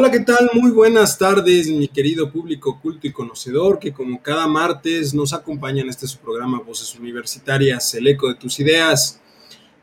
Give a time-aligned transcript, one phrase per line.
[0.00, 0.48] Hola, ¿qué tal?
[0.54, 5.82] Muy buenas tardes, mi querido público culto y conocedor, que como cada martes nos acompaña
[5.82, 9.20] en este su programa Voces Universitarias, el eco de tus ideas.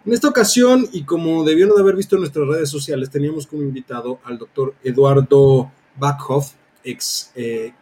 [0.05, 3.63] En esta ocasión, y como debieron de haber visto en nuestras redes sociales, teníamos como
[3.63, 7.73] invitado al doctor Eduardo Backhoff, ex, eh,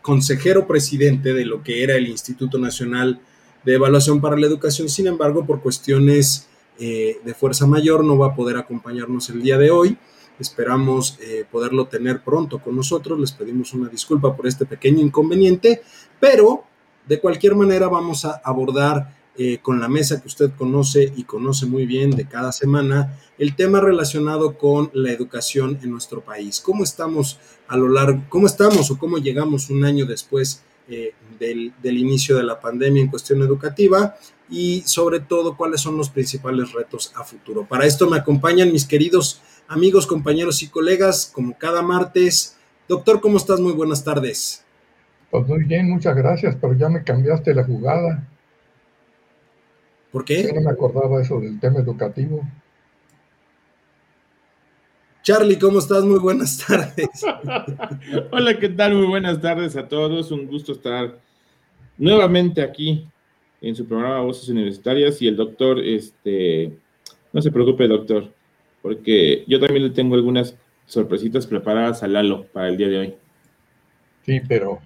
[0.00, 3.20] consejero presidente de lo que era el Instituto Nacional
[3.66, 4.88] de Evaluación para la Educación.
[4.88, 6.48] Sin embargo, por cuestiones
[6.80, 9.98] eh, de fuerza mayor, no va a poder acompañarnos el día de hoy.
[10.38, 13.18] Esperamos eh, poderlo tener pronto con nosotros.
[13.18, 15.82] Les pedimos una disculpa por este pequeño inconveniente,
[16.20, 16.64] pero
[17.06, 21.64] de cualquier manera vamos a abordar eh, con la mesa que usted conoce y conoce
[21.64, 26.60] muy bien de cada semana el tema relacionado con la educación en nuestro país.
[26.60, 31.72] ¿Cómo estamos a lo largo, cómo estamos o cómo llegamos un año después eh, del,
[31.80, 34.16] del inicio de la pandemia en cuestión educativa?
[34.50, 37.66] y sobre todo cuáles son los principales retos a futuro.
[37.66, 42.56] Para esto me acompañan mis queridos amigos, compañeros y colegas, como cada martes.
[42.88, 43.60] Doctor, ¿cómo estás?
[43.60, 44.64] Muy buenas tardes.
[45.30, 48.26] Pues muy bien, muchas gracias, pero ya me cambiaste la jugada.
[50.10, 50.44] ¿Por qué?
[50.44, 52.40] Yo no me acordaba eso del tema educativo.
[55.22, 56.02] Charlie, ¿cómo estás?
[56.04, 57.08] Muy buenas tardes.
[58.32, 58.94] Hola, ¿qué tal?
[58.94, 60.30] Muy buenas tardes a todos.
[60.30, 61.18] Un gusto estar
[61.98, 63.06] nuevamente aquí
[63.60, 66.72] en su programa Voces Universitarias y el doctor, este,
[67.34, 68.32] no se preocupe, doctor,
[68.82, 73.14] porque yo también le tengo algunas sorpresitas preparadas a Lalo para el día de hoy.
[74.24, 74.80] Sí, pero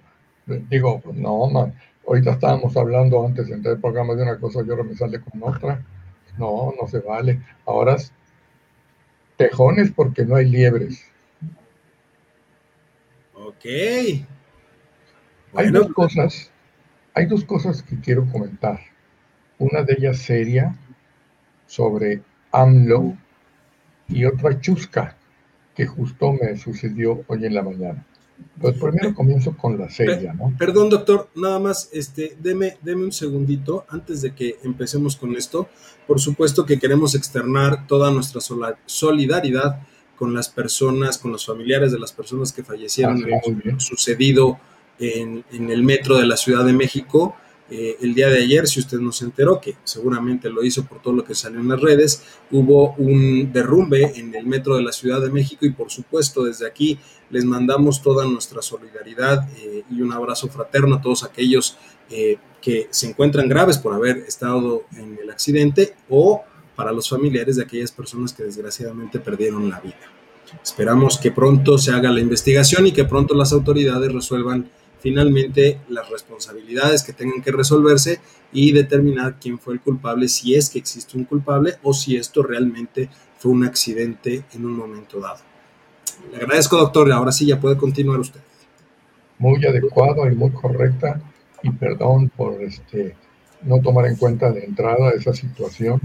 [0.69, 1.73] digo, no, man,
[2.07, 5.21] ahorita estábamos hablando antes de entrar el programa de una cosa y ahora me sale
[5.21, 5.83] con otra.
[6.37, 7.41] No, no se vale.
[7.65, 8.11] Ahora es
[9.37, 11.05] tejones porque no hay liebres.
[13.35, 13.65] Ok.
[15.55, 16.51] Hay dos cosas,
[17.13, 18.79] hay dos cosas que quiero comentar.
[19.59, 20.75] Una de ellas seria
[21.67, 22.21] sobre
[22.51, 23.15] AMLO
[24.13, 25.17] y otra chusca
[25.75, 28.05] que justo me sucedió hoy en la mañana.
[28.59, 30.53] Pues primero comienzo con la serie, ¿no?
[30.57, 35.69] Perdón, doctor, nada más, este, deme, deme un segundito antes de que empecemos con esto.
[36.07, 38.41] Por supuesto que queremos externar toda nuestra
[38.85, 39.79] solidaridad
[40.17, 44.59] con las personas, con los familiares de las personas que fallecieron en lo sucedido
[44.99, 47.35] en, en el metro de la Ciudad de México.
[47.69, 51.01] Eh, el día de ayer, si usted no se enteró, que seguramente lo hizo por
[51.01, 54.91] todo lo que salió en las redes, hubo un derrumbe en el metro de la
[54.91, 60.01] Ciudad de México y por supuesto desde aquí les mandamos toda nuestra solidaridad eh, y
[60.01, 61.77] un abrazo fraterno a todos aquellos
[62.09, 66.43] eh, que se encuentran graves por haber estado en el accidente o
[66.75, 69.95] para los familiares de aquellas personas que desgraciadamente perdieron la vida.
[70.61, 74.69] Esperamos que pronto se haga la investigación y que pronto las autoridades resuelvan
[75.03, 78.21] finalmente las responsabilidades que tengan que resolverse
[78.53, 82.41] y determinar quién fue el culpable, si es que existe un culpable o si esto
[82.41, 85.41] realmente fue un accidente en un momento dado.
[86.31, 87.11] Le agradezco, doctor.
[87.11, 88.39] Ahora sí ya puede continuar usted.
[89.39, 91.21] Muy adecuado y muy correcta.
[91.61, 93.17] Y perdón por este,
[93.63, 95.99] no tomar en cuenta de entrada esa situación.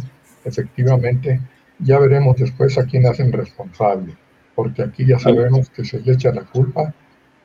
[0.45, 1.41] Efectivamente,
[1.79, 4.17] ya veremos después a quién hacen responsable,
[4.57, 6.93] porque aquí ya sabemos que se le echa la culpa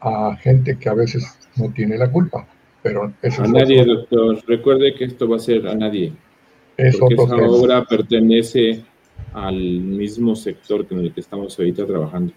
[0.04, 2.48] a gente que a veces no tiene la culpa.
[2.82, 4.44] Pero a nadie, doctor.
[4.46, 6.12] Recuerde que esto va a ser a nadie.
[7.00, 8.84] porque esa obra pertenece
[9.34, 12.34] al mismo sector con el que estamos ahorita trabajando.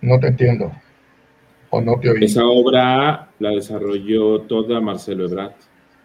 [0.00, 0.72] No te entiendo.
[1.70, 2.24] O no te oí.
[2.24, 5.52] Esa obra la desarrolló toda Marcelo Ebrard.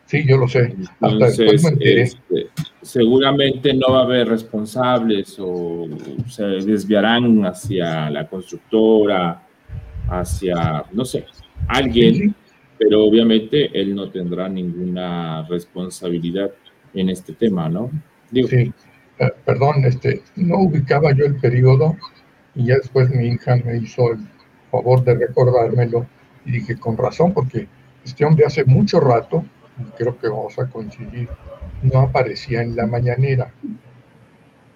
[0.06, 0.76] Sí, yo lo sé.
[1.02, 2.50] Entonces, este,
[2.82, 5.88] seguramente no va a haber responsables o
[6.28, 9.42] se desviarán hacia la constructora,
[10.12, 11.26] hacia, no sé,
[11.68, 12.36] alguien,
[12.78, 16.52] pero obviamente él no tendrá ninguna responsabilidad
[16.94, 17.90] en este tema, ¿no?
[18.34, 18.74] Sí,
[19.20, 21.96] eh, perdón, este, no ubicaba yo el periodo
[22.56, 24.20] y ya después mi hija me hizo el
[24.70, 26.06] favor de recordármelo
[26.46, 27.68] y dije, con razón, porque
[28.04, 29.46] este hombre hace mucho rato,
[29.98, 31.30] creo que vamos a coincidir,
[31.84, 33.54] no aparecía en la mañanera,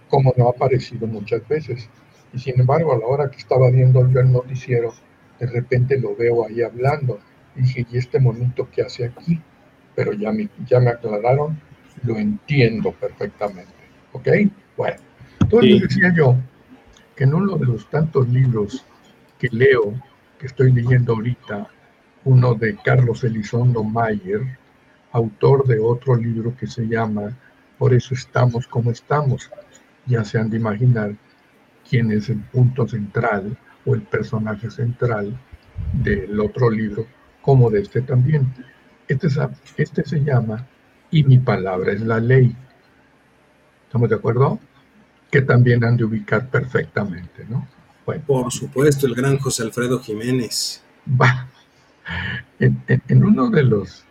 [0.09, 1.89] como no ha aparecido muchas veces.
[2.33, 4.93] Y sin embargo, a la hora que estaba viendo yo el noticiero,
[5.39, 7.19] de repente lo veo ahí hablando.
[7.55, 9.41] Y dije, ¿y este monito qué hace aquí?
[9.95, 11.59] Pero ya me, ya me aclararon,
[12.03, 13.71] lo entiendo perfectamente.
[14.11, 14.27] ¿Ok?
[14.77, 14.97] Bueno,
[15.39, 16.35] entonces decía yo
[17.15, 18.85] que en uno de los tantos libros
[19.39, 19.93] que leo,
[20.37, 21.67] que estoy leyendo ahorita,
[22.25, 24.41] uno de Carlos Elizondo Mayer,
[25.11, 27.37] autor de otro libro que se llama
[27.77, 29.49] Por eso estamos como estamos.
[30.05, 31.15] Ya se han de imaginar
[31.89, 35.37] quién es el punto central o el personaje central
[35.93, 37.05] del otro libro,
[37.41, 38.53] como de este también.
[39.07, 39.27] Este,
[39.77, 40.65] este se llama
[41.11, 42.55] Y mi palabra es la ley.
[43.85, 44.59] ¿Estamos de acuerdo?
[45.31, 47.67] Que también han de ubicar perfectamente, ¿no?
[48.27, 50.83] Por supuesto, el gran José Alfredo Jiménez.
[51.09, 51.47] Va.
[52.59, 54.05] En, uno de los,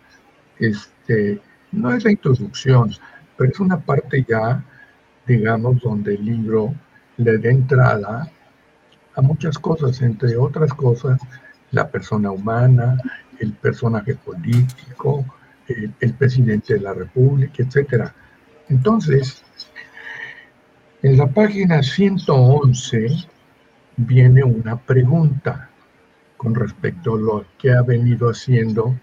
[0.59, 2.93] este, no es la introducción,
[3.37, 4.65] pero es una parte ya,
[5.27, 6.75] digamos, donde el libro
[7.19, 8.33] le da entrada
[9.15, 11.21] a muchas cosas, entre otras cosas,
[11.71, 12.97] la persona humana,
[13.39, 15.25] el personaje político,
[15.69, 18.11] el, presidente de la República, etc.
[18.69, 19.43] Entonces,
[21.03, 23.09] en la página 111
[23.97, 25.71] viene una pregunta
[26.37, 28.95] con respecto a lo que ha venido haciendo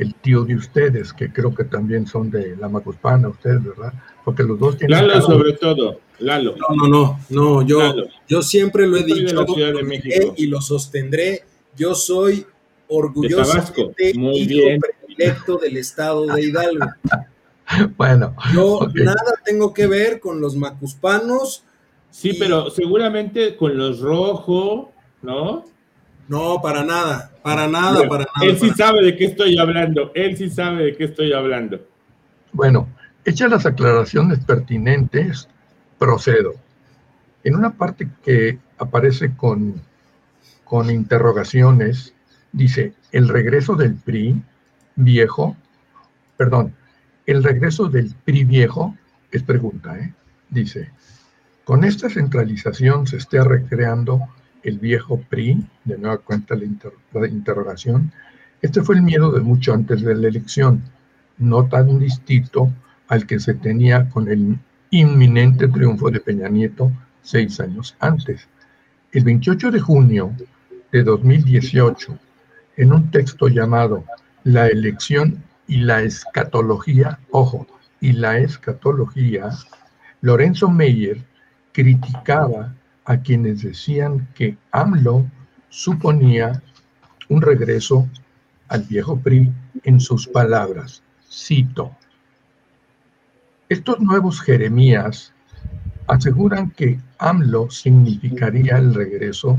[0.00, 3.92] el tío de ustedes, que creo que también son de la Macuspana, ustedes, ¿verdad?
[4.24, 5.06] Porque los dos tienen...
[5.06, 6.54] Lalo sobre todo, Lalo.
[6.56, 7.94] No, no, no, no yo,
[8.26, 9.44] yo siempre lo he dicho
[10.36, 11.44] y lo sostendré.
[11.76, 12.46] Yo soy
[12.88, 16.86] orgullosamente Muy hijo predilecto del estado de Hidalgo.
[17.98, 18.34] bueno.
[18.54, 21.64] Yo nada tengo que ver con los macuspanos.
[22.10, 24.88] Sí, pero seguramente con los rojos,
[25.20, 25.66] ¿no?
[26.26, 28.46] No, para nada, para nada, para nada.
[28.50, 31.80] Él sí sabe de qué estoy hablando, él sí sabe de qué estoy hablando.
[32.52, 32.88] Bueno,
[33.24, 35.48] hechas las aclaraciones pertinentes,
[35.98, 36.54] procedo.
[37.44, 39.80] En una parte que aparece con,
[40.64, 42.14] con interrogaciones,
[42.52, 44.42] dice, el regreso del PRI
[44.96, 45.56] viejo,
[46.36, 46.74] perdón,
[47.26, 48.96] el regreso del PRI viejo,
[49.30, 50.12] es pregunta, ¿eh?
[50.48, 50.90] dice,
[51.64, 54.20] con esta centralización se está recreando
[54.62, 58.12] el viejo PRI, de nueva cuenta la, interrogación,
[58.62, 60.82] este fue el miedo de mucho antes de la elección,
[61.38, 62.70] no tan distinto
[63.08, 64.58] al que se tenía con el
[64.90, 66.92] inminente triunfo de Peña Nieto
[67.22, 68.48] seis años antes.
[69.12, 70.32] El 28 de junio
[70.92, 72.18] de 2018,
[72.76, 74.04] en un texto llamado
[74.44, 77.66] La elección y la escatología, ojo,
[78.00, 79.50] y la escatología,
[80.20, 81.22] Lorenzo Meyer
[81.72, 82.74] criticaba
[83.10, 85.26] a quienes decían que AMLO
[85.68, 86.62] suponía
[87.28, 88.08] un regreso
[88.68, 89.52] al viejo PRI
[89.82, 91.02] en sus palabras.
[91.28, 91.90] Cito.
[93.68, 95.32] Estos nuevos Jeremías
[96.06, 99.58] aseguran que AMLO significaría el regreso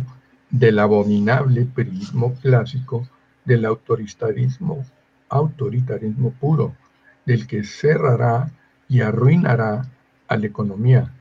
[0.50, 3.06] del abominable priismo clásico
[3.44, 4.86] del autoritarismo,
[5.27, 6.74] autoritarismo puro,
[7.25, 8.50] del que cerrará
[8.88, 9.92] y arruinará
[10.30, 11.13] a la economía,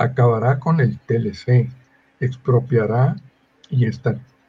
[0.00, 1.68] acabará con el TLC,
[2.20, 3.16] expropiará
[3.68, 3.86] y,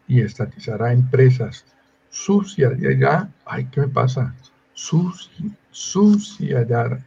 [0.08, 1.66] y estatizará empresas,
[2.10, 4.34] suciará, ay, ¿qué me pasa?
[4.74, 7.06] Suci, suciará,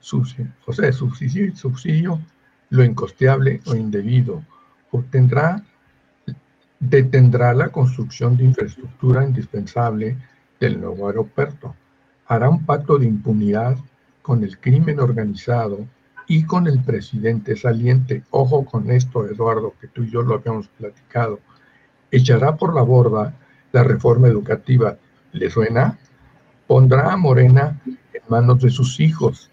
[0.00, 2.20] sucia, o sea, subsidio, subsidio
[2.70, 4.42] lo incosteable o indebido,
[4.90, 5.62] obtendrá,
[6.80, 10.16] detendrá la construcción de infraestructura indispensable
[10.58, 11.76] del nuevo aeropuerto,
[12.26, 13.76] hará un pacto de impunidad
[14.20, 15.86] con el crimen organizado
[16.26, 18.22] y con el presidente saliente.
[18.30, 21.40] Ojo con esto, Eduardo, que tú y yo lo habíamos platicado.
[22.10, 23.34] Echará por la borda
[23.72, 24.96] la reforma educativa.
[25.32, 25.98] ¿Le suena?
[26.66, 29.50] Pondrá a Morena en manos de sus hijos.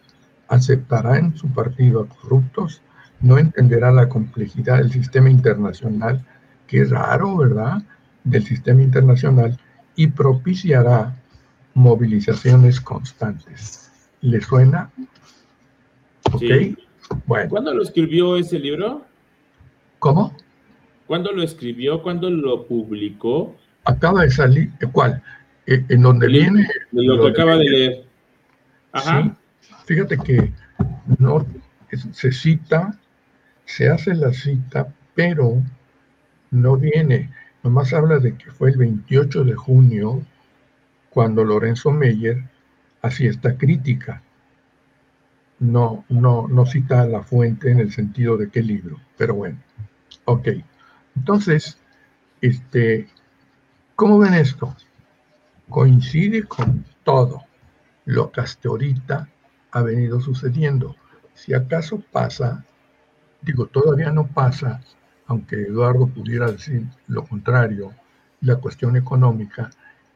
[0.48, 2.82] Aceptará en su partido a corruptos.
[3.20, 6.26] No entenderá la complejidad del sistema internacional.
[6.68, 7.82] Qué raro, ¿verdad?
[8.24, 9.60] Del sistema internacional.
[9.96, 11.16] Y propiciará
[11.74, 13.92] movilizaciones constantes.
[14.22, 14.92] ¿Le suena?
[17.26, 17.50] Bueno.
[17.50, 19.06] ¿Cuándo lo escribió ese libro?
[20.00, 20.36] ¿Cómo?
[21.08, 22.02] ¿Cuándo lo escribió?
[22.02, 23.56] ¿Cuándo lo publicó?
[23.84, 25.22] Acaba de salir, ¿cuál?
[25.66, 26.68] Eh, en donde viene.
[26.92, 28.06] lo que acaba de leer.
[28.94, 29.36] Ajá.
[29.86, 30.52] fíjate que
[31.18, 31.46] no
[32.12, 32.98] se cita,
[33.66, 35.62] se hace la cita, pero
[36.52, 37.30] no viene.
[37.64, 40.22] Nomás habla de que fue el 28 de junio
[41.10, 42.44] cuando Lorenzo Meyer
[43.02, 44.22] hacía esta crítica
[45.62, 49.60] no, no, no cita la fuente en el sentido de qué libro, pero bueno,
[50.26, 50.48] ok.
[51.16, 51.78] Entonces,
[52.42, 53.08] este,
[53.96, 54.76] ¿cómo ven esto?
[55.70, 57.44] Coincide con todo
[58.06, 59.30] lo que hasta ahorita
[59.72, 60.96] ha venido sucediendo.
[61.36, 62.66] Si acaso pasa,
[63.44, 64.82] digo, todavía no pasa,
[65.28, 67.94] aunque Eduardo pudiera decir lo contrario,
[68.42, 69.70] la cuestión económica,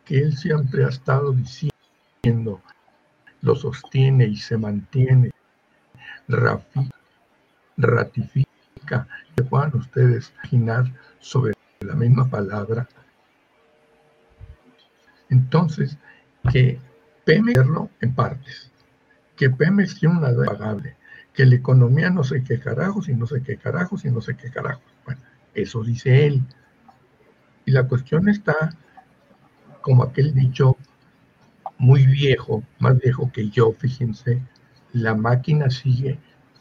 [0.05, 2.61] que él siempre ha estado diciendo,
[3.41, 5.34] lo sostiene y se mantiene
[7.77, 12.87] ratifica, que puedan ustedes imaginar sobre la misma palabra.
[15.29, 15.97] Entonces,
[16.51, 16.79] que
[17.25, 17.59] Pemex
[18.01, 18.71] en partes,
[19.35, 20.95] que Pemex tiene una deuda pagable,
[21.33, 24.37] que la economía no sé qué carajos y no sé qué carajos y no sé
[24.37, 24.83] qué carajos.
[25.03, 25.21] Bueno,
[25.53, 26.43] eso dice él.
[27.65, 28.77] Y la cuestión está
[29.81, 30.77] como aquel dicho
[31.77, 34.41] muy viejo, más viejo que yo, fíjense,
[34.95, 36.17] la máquina sigue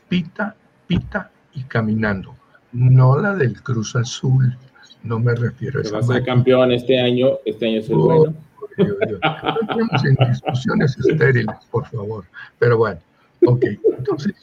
[0.09, 2.37] pita, pita y caminando.
[2.73, 4.57] No la del Cruz Azul,
[5.05, 5.95] no me refiero a esa.
[5.95, 8.35] Va a ser campeón este año, este año es el oh, bueno.
[8.77, 12.25] No entremos en discusiones estériles, por favor.
[12.59, 13.01] Pero bueno,
[13.47, 13.65] ok.
[13.99, 14.35] Entonces,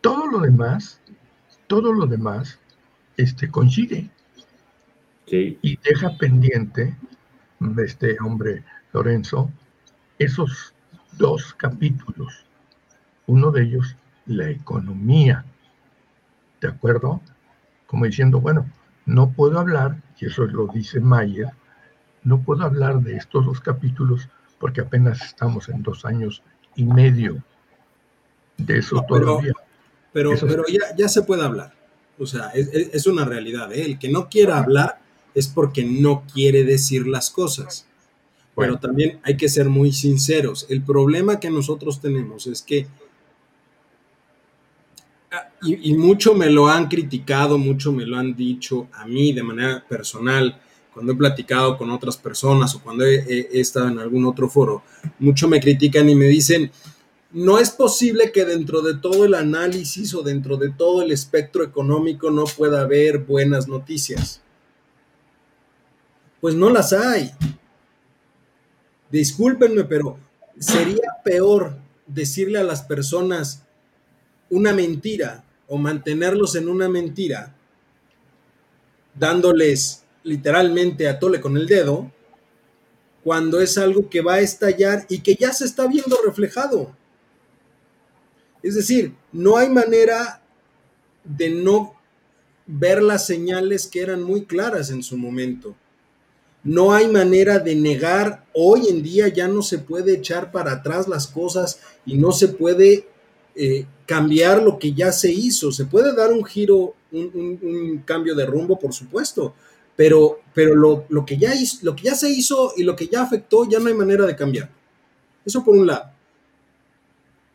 [0.00, 1.00] todo lo demás,
[1.68, 2.58] todo lo demás,
[3.16, 4.10] este, consigue.
[5.30, 6.96] Y deja pendiente
[7.76, 9.50] este hombre Lorenzo
[10.18, 10.74] esos
[11.18, 12.47] dos capítulos.
[13.28, 13.94] Uno de ellos,
[14.26, 15.44] la economía.
[16.60, 17.20] ¿De acuerdo?
[17.86, 18.66] Como diciendo, bueno,
[19.06, 21.50] no puedo hablar, y eso lo dice Mayer,
[22.24, 26.42] no puedo hablar de estos dos capítulos porque apenas estamos en dos años
[26.74, 27.42] y medio
[28.56, 29.52] de eso todavía.
[30.12, 31.72] Pero, pero ya, ya, se puede hablar.
[32.18, 33.72] O sea, es, una realidad.
[33.72, 33.84] ¿eh?
[33.84, 34.98] El que no quiera hablar
[35.34, 37.86] es porque no quiere decir las cosas.
[38.56, 40.66] Pero también hay que ser muy sinceros.
[40.68, 42.88] El problema que nosotros tenemos es que,
[45.62, 49.84] y, mucho me lo han criticado, mucho me lo han dicho a mí de manera
[49.86, 50.58] personal,
[50.92, 54.82] cuando he platicado con otras personas o cuando he, estado en algún otro foro,
[55.18, 56.70] mucho me critican y me dicen,
[57.30, 61.62] no es posible que dentro de todo el análisis o dentro de todo el espectro
[61.62, 64.40] económico no pueda haber buenas noticias.
[66.40, 67.32] Pues no las hay.
[69.10, 70.18] Discúlpenme, pero
[70.58, 73.67] sería peor decirle a las personas
[74.50, 77.54] una mentira o mantenerlos en una mentira,
[79.14, 82.10] dándoles literalmente a tole con el dedo,
[83.24, 86.96] cuando es algo que va a estallar y que ya se está viendo reflejado.
[88.62, 90.42] Es decir, no hay manera
[91.24, 91.94] de no
[92.66, 95.74] ver las señales que eran muy claras en su momento.
[96.64, 101.08] No hay manera de negar, hoy en día ya no se puede echar para atrás
[101.08, 103.08] las cosas y no se puede
[103.58, 105.72] eh, cambiar lo que ya se hizo.
[105.72, 109.54] Se puede dar un giro, un, cambio de rumbo, por supuesto,
[109.96, 113.22] pero, pero lo, que ya hizo, lo que ya se hizo y lo que ya
[113.22, 114.70] afectó ya no hay manera de cambiar.
[115.44, 116.18] Eso por un lado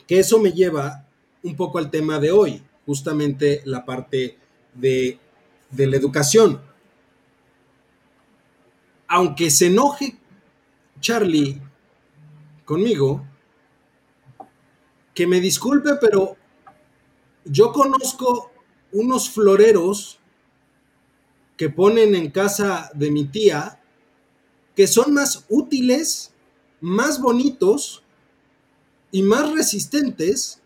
[0.07, 1.05] que eso me lleva
[1.41, 4.37] un poco al tema de hoy, justamente la parte
[4.73, 5.19] de,
[5.75, 6.61] la educación.
[9.07, 10.17] Aunque se enoje
[10.99, 11.61] Charlie
[12.65, 13.25] conmigo,
[15.13, 16.35] que me disculpe, pero
[17.45, 18.51] yo conozco
[18.91, 20.19] unos floreros
[21.57, 23.79] que ponen en casa de mi tía
[24.75, 26.33] que son más útiles,
[26.81, 28.03] más bonitos
[29.11, 30.61] y más resistentes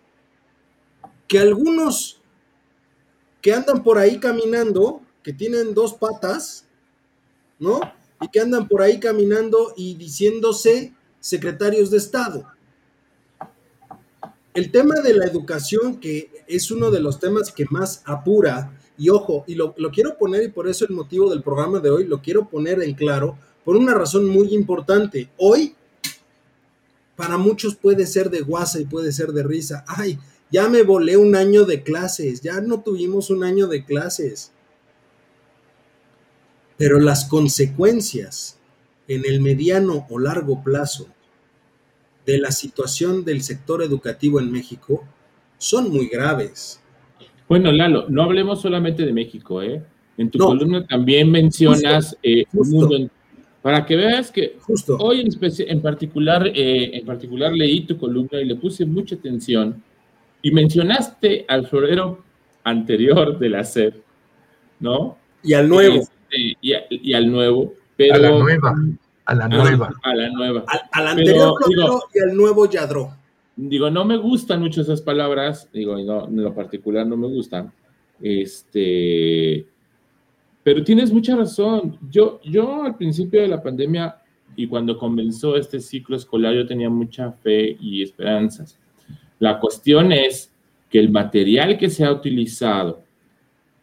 [1.28, 2.22] que algunos
[3.42, 6.66] que andan por ahí caminando, que tienen dos patas,
[7.60, 7.80] ¿no?
[8.22, 12.48] Y que andan por ahí caminando y diciéndose secretarios de Estado.
[14.58, 19.10] El tema de la educación, que es uno de los temas que más apura, y
[19.10, 22.08] ojo, y lo, lo quiero poner, y por eso el motivo del programa de hoy,
[22.08, 25.30] lo quiero poner en claro, por una razón muy importante.
[25.38, 25.76] Hoy
[27.16, 29.86] para muchos puede ser de guasa y puede ser de risa.
[29.88, 30.18] Ay,
[30.52, 34.54] ya me volé un año de clases, ya no tuvimos un año de clases.
[36.78, 38.58] Pero las consecuencias
[39.08, 41.10] en el mediano o largo plazo
[42.28, 45.04] de la situación del sector educativo en México
[45.58, 46.82] son muy graves.
[47.48, 49.82] Bueno, Lalo, no hablemos solamente de México, ¿eh?
[50.18, 53.10] En tu columna también mencionas eh, un mundo
[53.62, 54.98] para que veas que Justo.
[54.98, 59.82] hoy en, en particular, eh, en particular leí tu columna y le puse mucha atención
[60.42, 62.24] y mencionaste al florero
[62.64, 63.94] anterior de la SED,
[64.80, 65.18] ¿no?
[65.44, 65.96] Y al nuevo.
[65.96, 67.74] Este, y, al nuevo.
[67.96, 68.76] Pero, a la nueva.
[69.28, 69.94] A la nueva.
[70.04, 70.64] A, la nueva.
[70.94, 73.14] Al, anterior florero y al nuevo yadró.
[73.58, 77.74] Digo, no me gustan mucho esas palabras, digo, no, en lo particular no me gustan.
[78.22, 79.66] Este,
[80.64, 81.98] pero tienes mucha razón.
[82.10, 84.16] Yo, yo al principio de la pandemia
[84.56, 88.80] y cuando comenzó este ciclo escolar, yo tenía mucha fe y esperanzas.
[89.40, 90.54] La cuestión es
[90.90, 93.04] que el material que se ha utilizado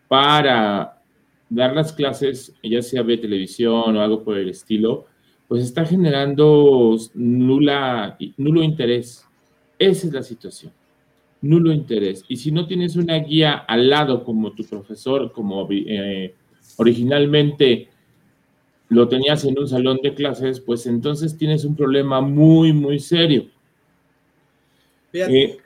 [0.09, 1.03] para
[1.51, 5.07] dar las clases, ya sea de televisión o algo por el estilo,
[5.55, 9.25] pues está generando nula, nulo interés.
[9.79, 10.73] Esa es la situación.
[11.43, 12.25] Nulo interés.
[12.27, 16.35] Y si no tienes una guía al lado como tu profesor, como eh,
[16.77, 17.89] originalmente
[18.89, 23.47] lo tenías en un salón de clases, pues entonces tienes un problema muy, muy serio.
[25.13, 25.57] Eh,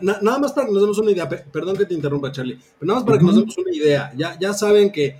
[0.00, 3.00] nada más para que nos demos una idea, perdón que te interrumpa, Charlie, pero nada
[3.00, 4.14] más para que nos demos una idea.
[4.16, 5.14] Ya, ya saben que,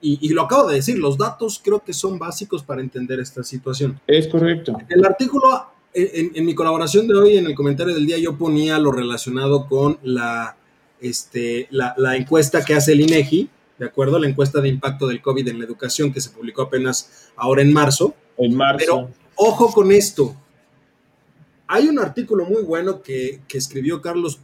[0.00, 4.00] y, lo acabo de decir, los datos creo que son básicos para entender esta situación.
[4.06, 4.76] Es correcto.
[4.88, 5.48] El artículo,
[5.92, 9.98] en, mi colaboración de hoy, en el comentario del día, yo ponía lo relacionado con
[10.02, 10.56] la,
[11.00, 14.18] este, la, la encuesta que hace el INEGI, ¿de acuerdo?
[14.18, 17.72] La encuesta de impacto del COVID en la educación que se publicó apenas ahora en
[17.72, 18.14] marzo.
[18.36, 18.78] En marzo.
[18.78, 20.36] Pero ojo con esto,
[21.66, 24.40] hay un artículo muy bueno que, escribió Carlos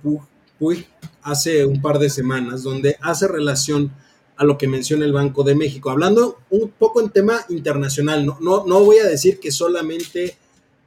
[0.59, 0.87] Puig,
[1.23, 3.93] hace un par de semanas, donde hace relación
[4.37, 8.27] a lo que menciona el Banco de México, hablando un poco en tema internacional.
[8.27, 10.37] No, no, no voy a decir que solamente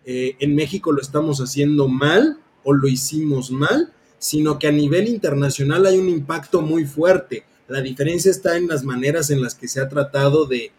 [0.05, 5.07] eh, en México lo estamos haciendo mal o lo hicimos mal, sino que a nivel
[5.07, 7.45] internacional hay un impacto muy fuerte.
[7.67, 10.71] La diferencia está en las maneras en las que se ha tratado de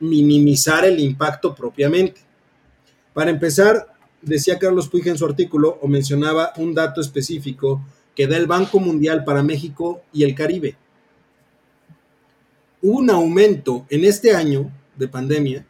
[0.00, 2.20] minimizar el impacto propiamente.
[3.12, 8.36] Para empezar, decía Carlos Puig en su artículo o mencionaba un dato específico que da
[8.36, 10.76] el Banco Mundial para México y el Caribe.
[12.82, 15.66] Un aumento en este año de pandemia,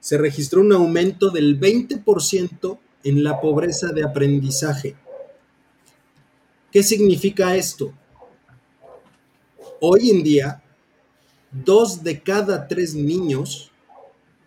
[0.00, 4.96] se registró un aumento del 20% en la pobreza de aprendizaje.
[6.70, 7.92] ¿Qué significa esto?
[9.80, 10.62] Hoy en día,
[11.50, 13.70] dos de cada tres niños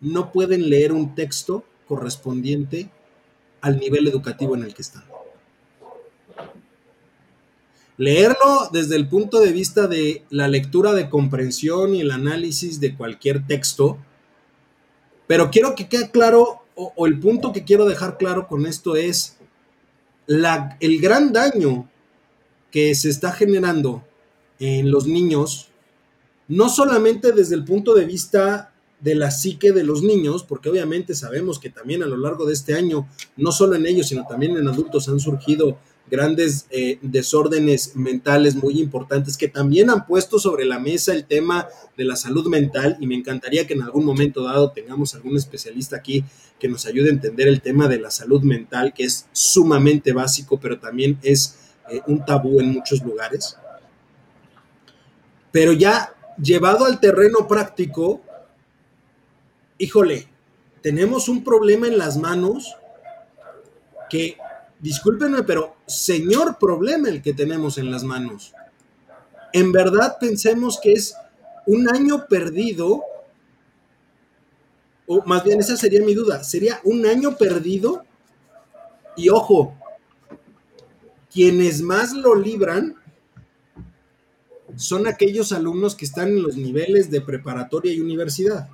[0.01, 2.89] no pueden leer un texto correspondiente
[3.61, 5.16] al nivel educativo en el que están.
[7.97, 12.95] Leerlo desde el punto de vista de la lectura de comprensión y el análisis de
[12.95, 13.97] cualquier texto,
[15.25, 19.37] pero quiero que quede claro, o, el punto que quiero dejar claro con esto es
[20.27, 21.89] la, el gran daño
[22.69, 24.03] que se está generando
[24.59, 25.69] en los niños,
[26.47, 31.13] no solamente desde el punto de vista de la psique de los niños, porque obviamente
[31.13, 34.55] sabemos que también a lo largo de este año, no solo en ellos, sino también
[34.57, 35.77] en adultos han surgido
[36.09, 41.67] grandes eh, desórdenes mentales muy importantes que también han puesto sobre la mesa el tema
[41.97, 45.97] de la salud mental y me encantaría que en algún momento dado tengamos algún especialista
[45.97, 46.23] aquí
[46.59, 50.59] que nos ayude a entender el tema de la salud mental, que es sumamente básico,
[50.59, 53.57] pero también es eh, un tabú en muchos lugares.
[55.51, 58.21] Pero ya llevado al terreno práctico,
[59.77, 60.27] híjole,
[60.81, 62.75] tenemos un problema en las manos
[64.09, 64.37] que,
[64.79, 68.53] discúlpenme, pero señor problema el que tenemos en las manos.
[69.53, 71.15] En verdad pensemos que es
[71.65, 73.03] un año perdido,
[75.05, 78.05] o más bien esa sería mi duda, sería un año perdido
[79.15, 79.75] y ojo,
[81.31, 82.95] quienes más lo libran
[84.75, 88.69] son aquellos alumnos que están en los niveles de preparatoria y universidad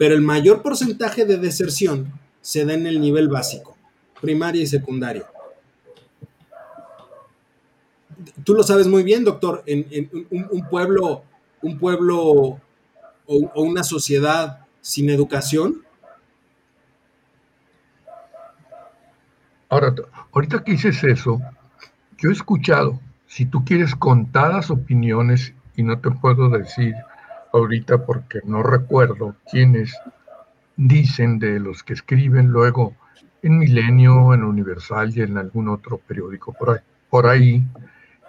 [0.00, 3.76] pero el mayor porcentaje de deserción se da en el nivel básico,
[4.20, 5.26] primaria y secundaria.
[8.44, 11.24] Tú lo sabes muy bien, doctor, en, un, pueblo,
[11.62, 12.60] un pueblo o,
[13.26, 15.82] o una sociedad sin educación.
[19.68, 19.94] Ahora,
[20.32, 21.40] ahorita que dices eso,
[22.18, 26.94] yo he escuchado, si tú quieres contadas opiniones, y no te puedo decir
[27.54, 29.96] ahorita porque no recuerdo quiénes
[30.76, 32.94] dicen de los que escriben luego
[33.42, 36.54] en Milenio, en Universal y en algún otro periódico
[37.08, 37.64] por ahí,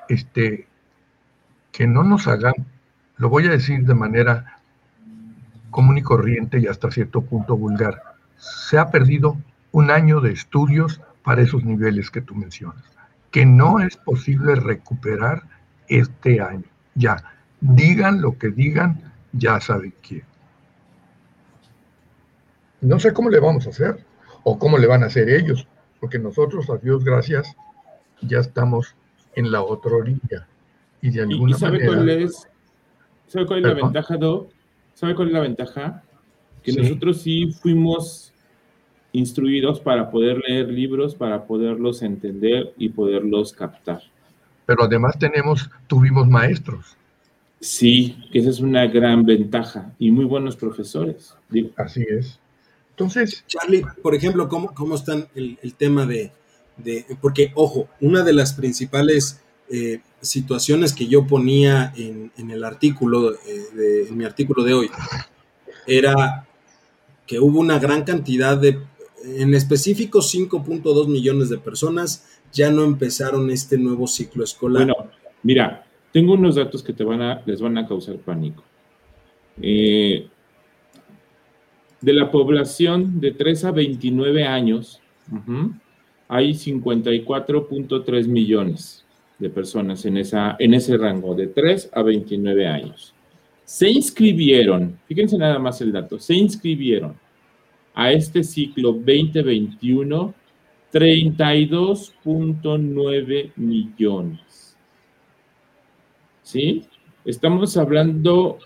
[0.09, 0.67] este,
[1.71, 2.53] que no nos hagan,
[3.17, 4.59] lo voy a decir de manera
[5.69, 8.01] común y corriente y hasta cierto punto vulgar,
[8.37, 9.37] se ha perdido
[9.71, 12.83] un año de estudios para esos niveles que tú mencionas,
[13.29, 15.43] que no es posible recuperar
[15.87, 16.65] este año.
[16.95, 17.23] Ya,
[17.61, 20.23] digan lo que digan, ya saben quién.
[22.81, 24.03] No sé cómo le vamos a hacer
[24.43, 25.67] o cómo le van a hacer ellos,
[25.99, 27.55] porque nosotros, a Dios gracias,
[28.21, 28.95] ya estamos
[29.35, 30.47] en la otra orilla.
[31.01, 31.95] Y de alguna sabe manera.
[31.95, 32.47] Cuál es,
[33.27, 34.49] ¿Sabe cuál es la ventaja, Do?
[34.93, 36.03] ¿Sabe cuál es la ventaja?
[36.63, 38.33] Que nosotros sí fuimos
[39.13, 44.01] instruidos para poder leer libros, para poderlos entender y poderlos captar.
[44.65, 46.95] Pero además tenemos, tuvimos maestros.
[47.59, 51.35] Sí, que esa es una gran ventaja y muy buenos profesores.
[51.77, 52.39] Así es.
[52.91, 53.43] Entonces.
[53.47, 56.31] Charlie, por ejemplo, ¿cómo, cómo está el, tema de,
[57.21, 64.07] Porque, ojo, una de las principales eh, situaciones que yo ponía en, el artículo, eh,
[64.09, 64.89] en mi artículo de hoy,
[65.87, 66.47] era
[67.25, 68.79] que hubo una gran cantidad de,
[69.23, 74.85] en específico 5.2 millones de personas ya no empezaron este nuevo ciclo escolar.
[74.85, 75.11] Bueno,
[75.43, 78.63] mira, tengo unos datos que te van a, les van a causar pánico.
[79.61, 80.27] Eh,
[82.01, 84.99] De la población de 3 a 29 años,
[86.27, 89.05] hay 54.3 millones
[89.37, 93.13] de personas en, esa, en ese rango, de 3 a 29 años.
[93.63, 97.15] Se inscribieron, fíjense nada más el dato, se inscribieron
[97.93, 100.33] a este ciclo 2021
[100.91, 104.75] 32.9 millones.
[106.43, 106.85] ¿Sí?
[107.23, 108.59] Estamos hablando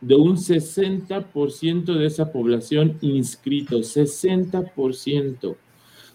[0.00, 5.56] de un 60% de esa población inscrito, 60%.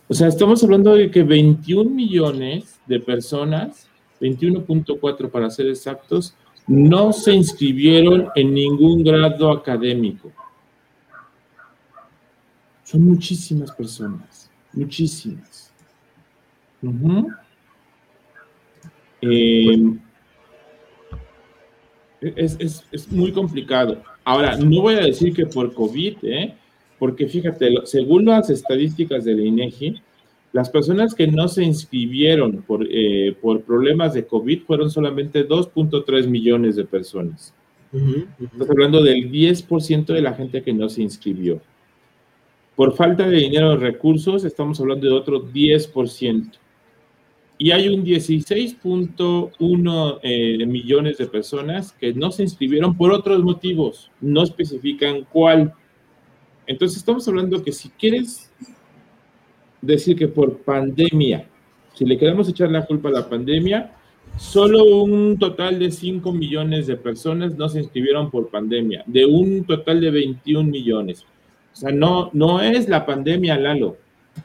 [0.08, 3.89] O sea, estamos hablando de que 21 millones de personas,
[4.21, 6.36] 21.4 para ser exactos,
[6.67, 10.32] no se inscribieron en ningún grado académico.
[12.84, 15.71] Son muchísimas personas, muchísimas.
[22.36, 24.02] Es, muy complicado.
[24.24, 26.54] Ahora, no voy a decir que por COVID, ¿eh?
[26.98, 30.02] porque fíjate, según las estadísticas del INEGI,
[30.54, 36.28] las personas que no se inscribieron por, eh, por problemas de COVID fueron solamente 2.3
[36.28, 37.54] millones de personas.
[38.42, 41.62] Estamos hablando del 10% de la gente que no se inscribió.
[42.76, 46.52] Por falta de dinero o recursos, estamos hablando de otro 10%
[47.58, 54.12] y hay un 16.1 eh, millones de personas que no se inscribieron por otros motivos,
[54.20, 55.74] no especifican cuál.
[56.68, 58.52] Entonces estamos hablando que si quieres
[59.82, 61.48] decir que por pandemia,
[61.94, 63.94] si le queremos echar la culpa a la pandemia,
[64.38, 69.63] solo un total de 5 millones de personas no se inscribieron por pandemia, de un
[69.63, 71.26] total de 21 millones.
[71.72, 73.96] O sea, no, no es la pandemia, Lalo.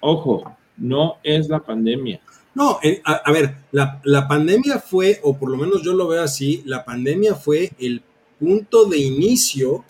[0.01, 2.20] Ojo, no es la pandemia.
[2.61, 6.62] No, a, ver, la, la, pandemia fue, o por lo menos yo lo veo así,
[6.66, 8.03] la pandemia fue el
[8.38, 9.83] punto de inicio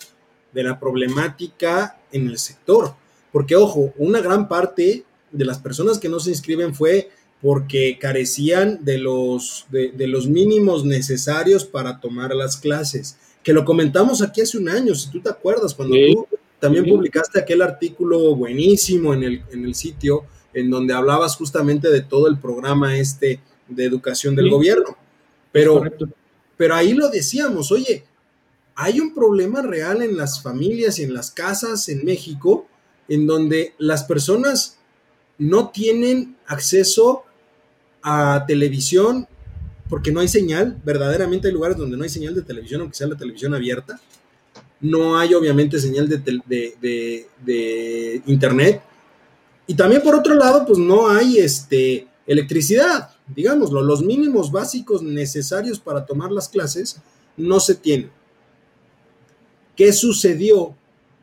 [0.52, 2.94] de la problemática en el sector.
[3.33, 5.02] Porque, ojo, una gran parte
[5.33, 7.11] de las personas que no se inscriben fue
[7.42, 13.18] porque carecían de los, de, los mínimos necesarios para tomar las clases.
[13.42, 16.28] Que lo comentamos aquí hace un año, si tú te acuerdas, cuando tú
[16.61, 20.22] también publicaste aquel artículo buenísimo en el, en el sitio
[20.54, 24.96] en donde hablabas justamente de todo el programa este de educación del gobierno.
[25.52, 25.82] Pero,
[26.56, 28.04] pero ahí lo decíamos, oye,
[28.74, 32.66] hay un problema real en las familias y en las casas en México
[33.08, 34.78] en donde las personas
[35.38, 37.24] no tienen acceso
[38.02, 39.26] a televisión
[39.88, 43.08] porque no hay señal, verdaderamente hay lugares donde no hay señal de televisión, aunque sea
[43.08, 44.00] la televisión abierta.
[44.80, 48.80] No hay obviamente señal de, de, de internet
[49.70, 55.78] y también por otro lado, pues no hay este, electricidad, digámoslo, los mínimos básicos necesarios
[55.78, 57.00] para tomar las clases
[57.37, 58.11] no se tienen.
[59.76, 60.74] ¿Qué sucedió?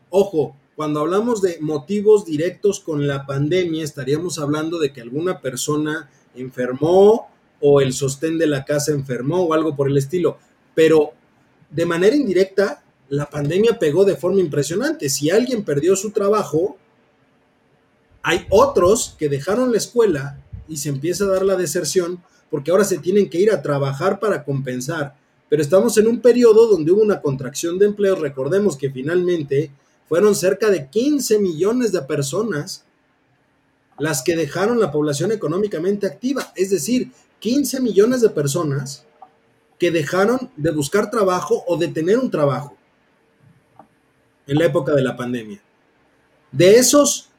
[0.10, 6.10] Ojo, cuando hablamos de motivos directos con la pandemia, estaríamos hablando de que alguna persona
[6.34, 7.28] enfermó
[7.60, 10.38] o el sostén de la casa enfermó o algo por el estilo.
[10.74, 11.12] Pero
[11.70, 15.10] de manera indirecta, la pandemia pegó de forma impresionante.
[15.10, 16.78] Si alguien perdió su trabajo,
[18.28, 20.38] hay otros que dejaron la escuela
[20.68, 24.20] y se empieza a dar la deserción porque ahora se tienen que ir a trabajar
[24.20, 25.16] para compensar.
[25.48, 28.16] Pero estamos en un periodo donde hubo una contracción de empleo.
[28.16, 29.72] Recordemos que finalmente
[30.10, 32.84] fueron cerca de 15 millones de personas
[33.98, 36.52] las que dejaron la población económicamente activa.
[36.54, 39.06] Es decir, 15 millones de personas
[39.80, 42.76] que dejaron de buscar trabajo o de tener un trabajo
[44.48, 45.62] en la época de la pandemia.
[46.52, 47.30] De esos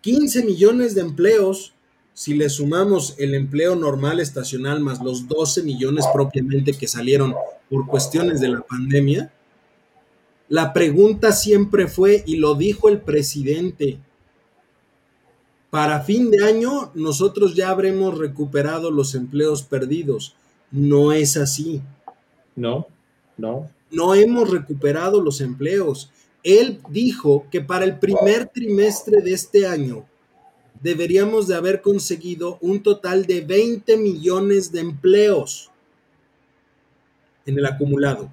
[0.00, 1.74] 15 millones de empleos,
[2.14, 7.34] si le sumamos el empleo normal estacional más los 12 millones propiamente que salieron
[7.70, 9.32] por cuestiones de la pandemia,
[10.48, 13.98] la pregunta siempre fue, y lo dijo el presidente,
[15.70, 20.34] para fin de año nosotros ya habremos recuperado los empleos perdidos.
[20.70, 21.82] No es así.
[22.56, 22.86] No,
[23.36, 23.70] no.
[23.90, 26.10] No hemos recuperado los empleos
[26.42, 30.06] él dijo que para el primer trimestre de este año
[30.80, 35.70] deberíamos de haber conseguido un total de 20 millones de empleos
[37.46, 38.30] en el acumulado.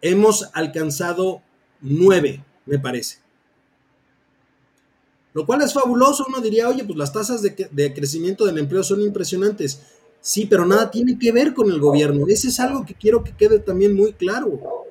[0.00, 1.42] Hemos alcanzado
[1.80, 3.18] 9, me parece.
[5.32, 6.24] Lo cual es fabuloso.
[6.28, 9.82] Uno diría, oye, pues las tasas de, de, crecimiento del empleo son impresionantes.
[10.20, 12.26] Sí, pero nada tiene que ver con el gobierno.
[12.28, 14.85] Ese es algo que quiero que quede también muy claro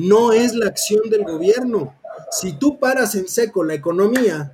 [0.00, 1.94] no es la acción del gobierno.
[2.30, 4.52] Si tú paras en seco la economía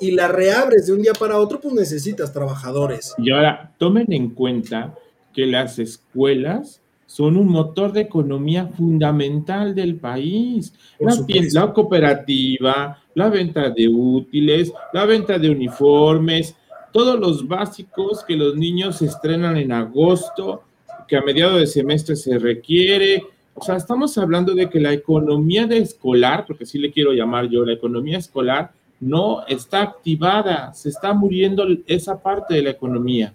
[0.00, 3.14] y la reabres de un día para otro, pues necesitas trabajadores.
[3.18, 4.94] Y ahora, tomen en cuenta
[5.32, 10.72] que las escuelas son un motor de economía fundamental del país.
[10.98, 11.14] La,
[11.52, 16.54] la, cooperativa, la venta de útiles, la venta de uniformes,
[16.92, 20.62] todos los básicos que los niños estrenan en agosto,
[21.06, 23.24] que a mediados de semestre se requiere.
[23.54, 27.48] O sea, estamos hablando de que la economía de escolar, porque así le quiero llamar
[27.48, 33.32] yo, la economía escolar no está activada, se está muriendo esa parte de la economía.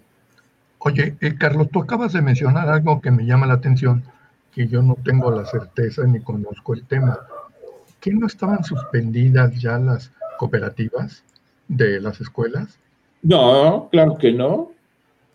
[0.78, 4.04] Oye, eh, Carlos, tú acabas de mencionar algo que me llama la atención,
[4.52, 7.18] que yo no tengo la certeza ni conozco el tema.
[8.00, 11.24] ¿Qué no estaban suspendidas ya las cooperativas
[11.66, 12.78] de las escuelas?
[13.22, 14.70] No, claro que no.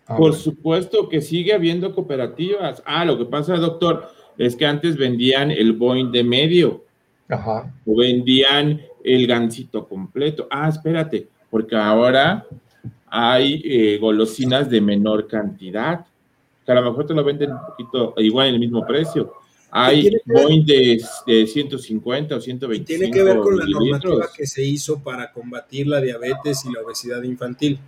[0.08, 2.82] Ah, Por supuesto que sigue habiendo cooperativas.
[2.86, 6.86] Ah, lo que pasa, doctor, es que antes vendían el Boeing de medio.
[7.30, 7.74] Ajá.
[7.86, 10.48] O vendían el gancito completo.
[10.50, 12.46] Ah, espérate, porque ahora
[13.08, 16.06] hay eh, golosinas de menor cantidad,
[16.66, 19.34] que a lo mejor te lo venden un poquito igual en el mismo precio.
[19.74, 22.86] Hay Boeing de, de, 150 o 125.
[22.86, 26.82] Tiene que ver con la normativa que se hizo para combatir la diabetes y la
[26.82, 27.80] obesidad infantil.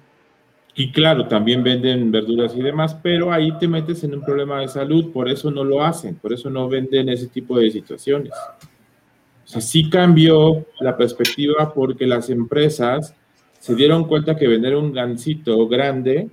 [0.75, 4.67] Y claro, también venden verduras y demás, pero ahí te metes en un problema de
[4.67, 8.33] salud, por eso no lo hacen, por eso no venden ese tipo de situaciones.
[8.33, 13.13] O sea, sí cambió la perspectiva porque las empresas
[13.59, 16.27] se dieron cuenta que vender un gancito grande,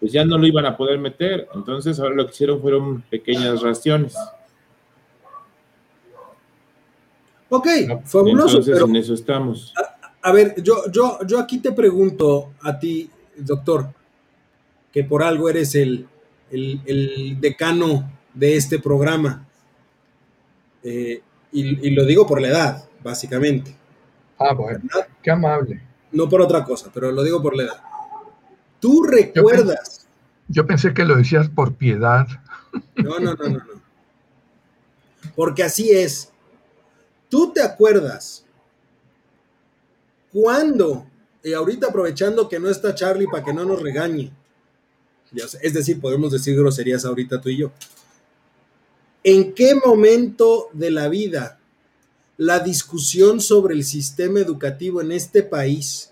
[0.00, 1.46] pues ya no lo iban a poder meter.
[1.54, 4.16] Entonces ahora lo que hicieron fueron pequeñas raciones.
[7.48, 7.68] Ok,
[8.04, 8.58] fabuloso.
[8.58, 9.72] Entonces en eso estamos.
[10.22, 13.92] A, ver, yo, yo, yo aquí te pregunto a ti, doctor,
[14.92, 16.08] que por algo eres el,
[17.40, 19.46] decano de este programa.
[20.82, 21.22] Eh,
[21.52, 23.74] y, lo digo por la edad, básicamente.
[24.38, 24.80] Ah, bueno,
[25.22, 25.82] qué amable
[26.16, 27.82] no por otra cosa, pero lo digo por la edad.
[28.80, 30.06] ¿Tú recuerdas?
[30.48, 32.26] Yo pensé, que lo decías por piedad.
[32.96, 33.82] No, no, no, no, no.
[35.34, 36.32] Porque así es.
[37.28, 38.44] ¿Tú te acuerdas
[40.32, 41.06] cuándo,
[41.46, 44.32] y ahorita aprovechando que no está Charlie para que no nos regañe,
[45.62, 47.70] es decir, podemos decir groserías ahorita tú y yo,
[49.22, 51.60] ¿en qué momento de la vida
[52.36, 56.10] la discusión sobre el sistema educativo en este país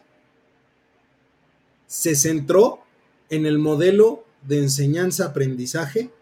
[1.89, 2.85] se centró
[3.29, 6.13] en el modelo de enseñanza-aprendizaje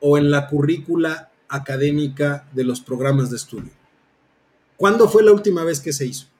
[0.00, 3.70] o en la currícula académica de los programas de estudio.
[4.76, 6.33] ¿Cuándo fue la última vez que se hizo?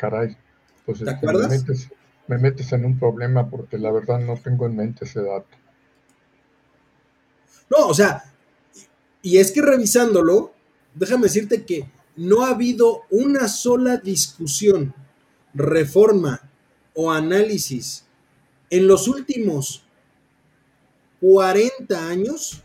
[0.00, 0.34] Caray,
[0.86, 1.50] pues ¿te acuerdas?
[1.50, 1.88] Me metes,
[2.26, 5.58] me metes en un problema porque la verdad no tengo en mente ese dato.
[7.68, 8.24] No, o sea,
[9.20, 10.54] y es que revisándolo,
[10.94, 11.86] déjame decirte que
[12.16, 14.94] no ha habido una sola discusión,
[15.52, 16.48] reforma
[16.94, 18.06] o análisis
[18.70, 19.84] en los últimos
[21.20, 22.62] 40 años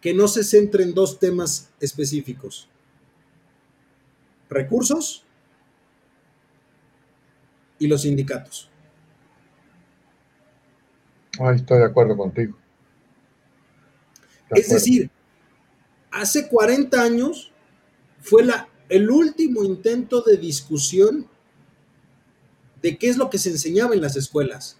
[0.00, 2.68] que no se centre en dos temas específicos.
[4.52, 5.24] Recursos
[7.78, 8.70] y los sindicatos.
[11.40, 12.56] Ahí estoy de acuerdo contigo.
[14.50, 15.10] Es decir,
[16.10, 17.50] hace 40 años
[18.20, 21.26] fue la, el último intento de discusión
[22.82, 24.78] de qué es lo que se enseñaba en las escuelas.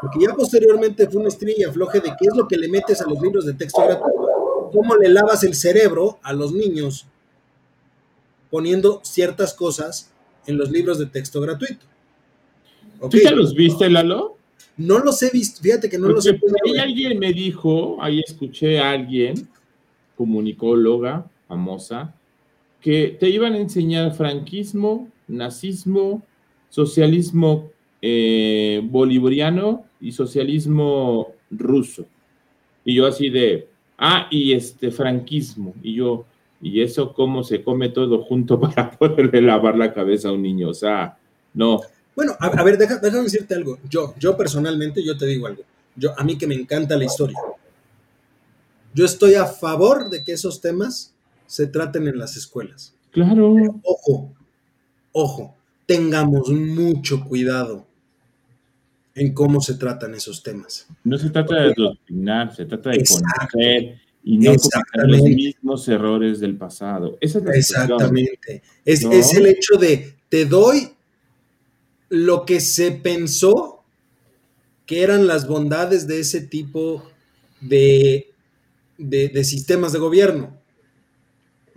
[0.00, 3.08] Porque ya posteriormente fue una estrella floje de qué es lo que le metes a
[3.08, 7.06] los libros de texto gratuito, cómo le lavas el cerebro a los niños
[8.50, 10.12] poniendo ciertas cosas
[10.46, 11.86] en los libros de texto gratuito.
[13.10, 14.36] ¿Tú ya los viste, Lalo?
[14.76, 16.46] No los he visto, fíjate que no los he visto.
[16.64, 19.48] Ahí alguien me dijo, ahí escuché a alguien,
[20.16, 22.14] comunicóloga famosa,
[22.80, 26.22] que te iban a enseñar franquismo, nazismo,
[26.68, 27.70] socialismo
[28.02, 32.06] eh, bolivariano y socialismo ruso.
[32.84, 35.74] Y yo así de, ah, y este franquismo.
[35.82, 36.26] Y yo,
[36.60, 40.68] ¿y eso cómo se come todo junto para poderle lavar la cabeza a un niño?
[40.70, 41.16] O sea,
[41.54, 41.80] no,
[42.16, 43.78] bueno, a, ver, déjame decirte algo.
[43.90, 45.62] Yo, yo personalmente, yo te digo algo.
[45.94, 47.38] Yo, a mí que me encanta la historia.
[48.94, 51.14] Yo estoy a favor de que esos temas
[51.46, 52.94] se traten en las escuelas.
[53.10, 53.54] Claro.
[53.82, 54.32] ojo,
[55.12, 57.86] ojo, tengamos mucho cuidado
[59.14, 60.88] en cómo se tratan esos temas.
[61.04, 66.40] No se trata de dominar, se trata de conocer y no cometer los mismos errores
[66.40, 67.16] del pasado.
[67.20, 68.60] Esa es Exactamente.
[68.84, 70.90] Es, es el hecho de te doy
[72.08, 73.84] lo que se pensó
[74.84, 77.04] que eran las bondades de ese tipo
[77.60, 78.32] de,
[78.98, 80.60] de, sistemas de gobierno.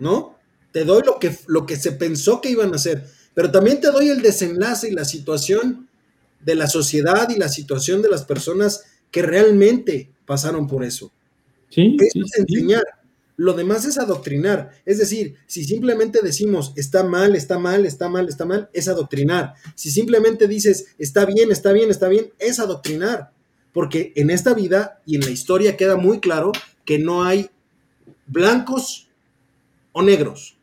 [0.00, 0.36] ¿No?
[0.72, 3.92] Te doy lo que, lo que se pensó que iban a hacer, pero también te
[3.92, 5.88] doy el desenlace y la situación
[6.40, 11.12] de la sociedad y la situación de las personas que realmente pasaron por eso.
[11.70, 12.84] Sí, eso es enseñar.
[13.36, 14.70] Lo demás es adoctrinar.
[14.84, 19.54] Es decir, si simplemente decimos está mal, está mal, está mal, está mal, es adoctrinar.
[19.74, 23.32] Si simplemente dices está bien, está bien, está bien, es adoctrinar.
[23.72, 26.52] Porque en esta vida y en la historia queda muy claro
[26.84, 27.48] que no hay
[28.26, 29.08] blancos
[29.92, 30.58] o negros.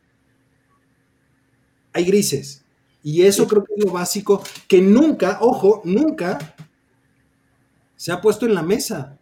[1.92, 2.64] Hay grises.
[3.02, 6.54] Y eso creo que es lo básico que nunca, ojo, nunca
[7.96, 9.18] se ha puesto en la mesa.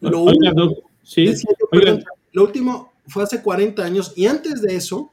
[0.00, 0.26] Lo,
[2.42, 5.10] último fue hace 40 años y antes de eso,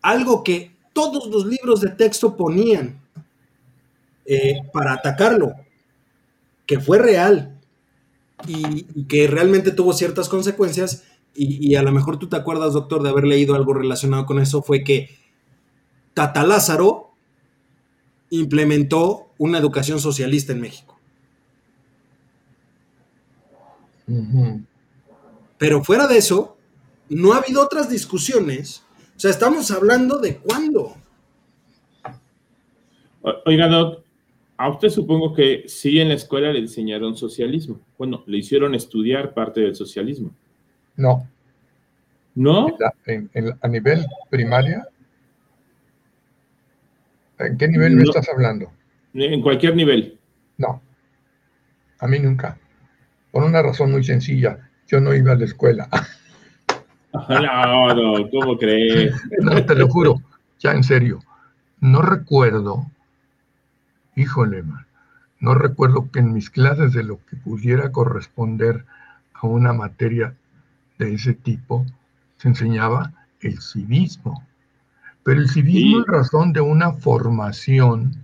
[0.00, 3.00] algo que todos los libros de texto ponían
[4.24, 5.52] eh, para atacarlo,
[6.66, 7.58] que fue real
[8.46, 13.02] y, que realmente tuvo ciertas consecuencias, y, y, a lo mejor tú te acuerdas, doctor,
[13.02, 15.10] de haber leído algo relacionado con eso, fue que
[16.14, 17.10] Tata Lázaro
[18.30, 20.93] implementó una educación socialista en México.
[25.58, 26.56] Pero fuera de eso,
[27.08, 28.84] no ha habido otras discusiones.
[29.16, 30.96] O sea, estamos hablando de cuándo.
[33.46, 34.04] Oiga, Doc,
[34.56, 37.80] a usted supongo que sí en la escuela le enseñaron socialismo.
[37.96, 40.34] Bueno, le hicieron estudiar parte del socialismo.
[40.96, 41.28] No.
[42.34, 42.66] ¿No?
[43.60, 44.88] a nivel primaria
[47.38, 48.70] ¿En qué nivel me estás hablando?
[49.14, 50.18] En cualquier nivel.
[50.56, 50.82] No,
[51.98, 52.58] a mí nunca.
[53.34, 55.88] Por una razón muy sencilla, yo no iba a la escuela.
[57.28, 59.12] No, no, ¿cómo crees?
[59.40, 60.20] No, te lo juro,
[60.60, 61.18] ya en serio.
[61.80, 62.86] No recuerdo,
[64.14, 64.62] híjole,
[65.40, 68.84] no recuerdo que en mis clases de lo que pudiera corresponder
[69.32, 70.34] a una materia
[70.98, 71.84] de ese tipo
[72.36, 74.46] se enseñaba el civismo.
[75.24, 78.14] Pero el civismo es razón de una formación,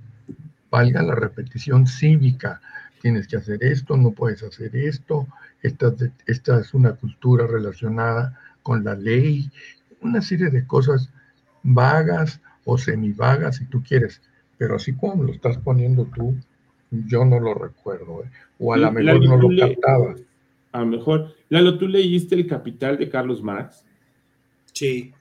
[0.70, 2.60] valga la repetición cívica.
[3.00, 5.26] Tienes que hacer esto, no puedes hacer esto,
[5.62, 5.94] esta,
[6.26, 9.50] esta es una cultura relacionada con la ley,
[10.00, 11.10] una serie de cosas
[11.62, 14.20] vagas o semivagas si tú quieres,
[14.58, 16.36] pero así como lo estás poniendo tú,
[16.90, 18.30] yo no lo recuerdo, ¿eh?
[18.58, 20.14] o a lo mejor no lo captaba.
[20.72, 23.84] A lo mejor, Lalo, ¿tú leíste El Capital de Carlos Marx?
[24.72, 25.12] Sí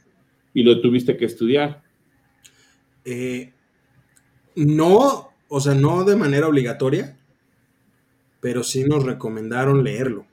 [0.54, 1.82] y lo tuviste que estudiar.
[3.06, 3.54] Eh,
[4.56, 7.18] no, o sea, no de manera obligatoria,
[8.42, 10.26] pero sí nos recomendaron leerlo,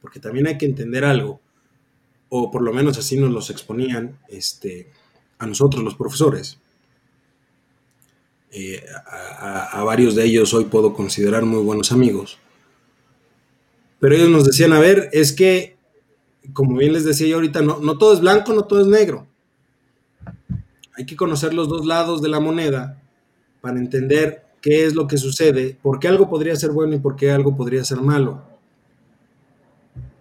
[0.00, 1.40] porque también hay que entender algo,
[2.28, 4.90] o por lo menos así nos los exponían este,
[5.38, 6.58] a nosotros los profesores.
[8.50, 12.38] Eh, a, varios de ellos hoy puedo considerar muy buenos amigos.
[13.98, 15.76] Pero ellos nos decían, a ver, es que,
[16.52, 19.26] como bien les decía yo ahorita, no, no todo es blanco, no todo es negro
[20.94, 23.00] hay que conocer los dos lados de la moneda
[23.60, 27.16] para entender qué es lo que sucede, por qué algo podría ser bueno y por
[27.16, 28.42] qué algo podría ser malo.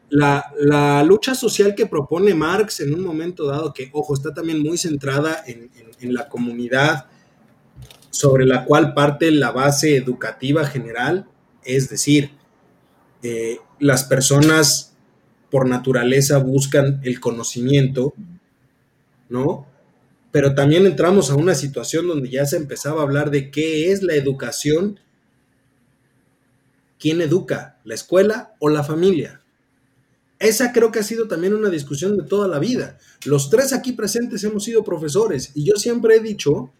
[0.10, 4.78] La, lucha social que propone Marx en un momento dado, que, ojo, está también muy
[4.78, 5.70] centrada en,
[6.14, 7.06] la comunidad
[8.10, 11.28] sobre la cual parte la base educativa general,
[11.64, 12.32] es decir,
[13.22, 14.96] eh, las personas
[15.52, 18.16] por naturaleza buscan el conocimiento,
[19.30, 19.68] ¿no?
[20.32, 24.02] Pero también entramos a una situación donde ya se empezaba a hablar de qué es
[24.02, 25.00] la educación,
[27.00, 29.42] quién educa, la escuela o la familia.
[30.40, 32.98] Esa creo que ha sido también una discusión de toda la vida.
[33.26, 36.72] Los tres aquí presentes hemos sido profesores y yo siempre he dicho,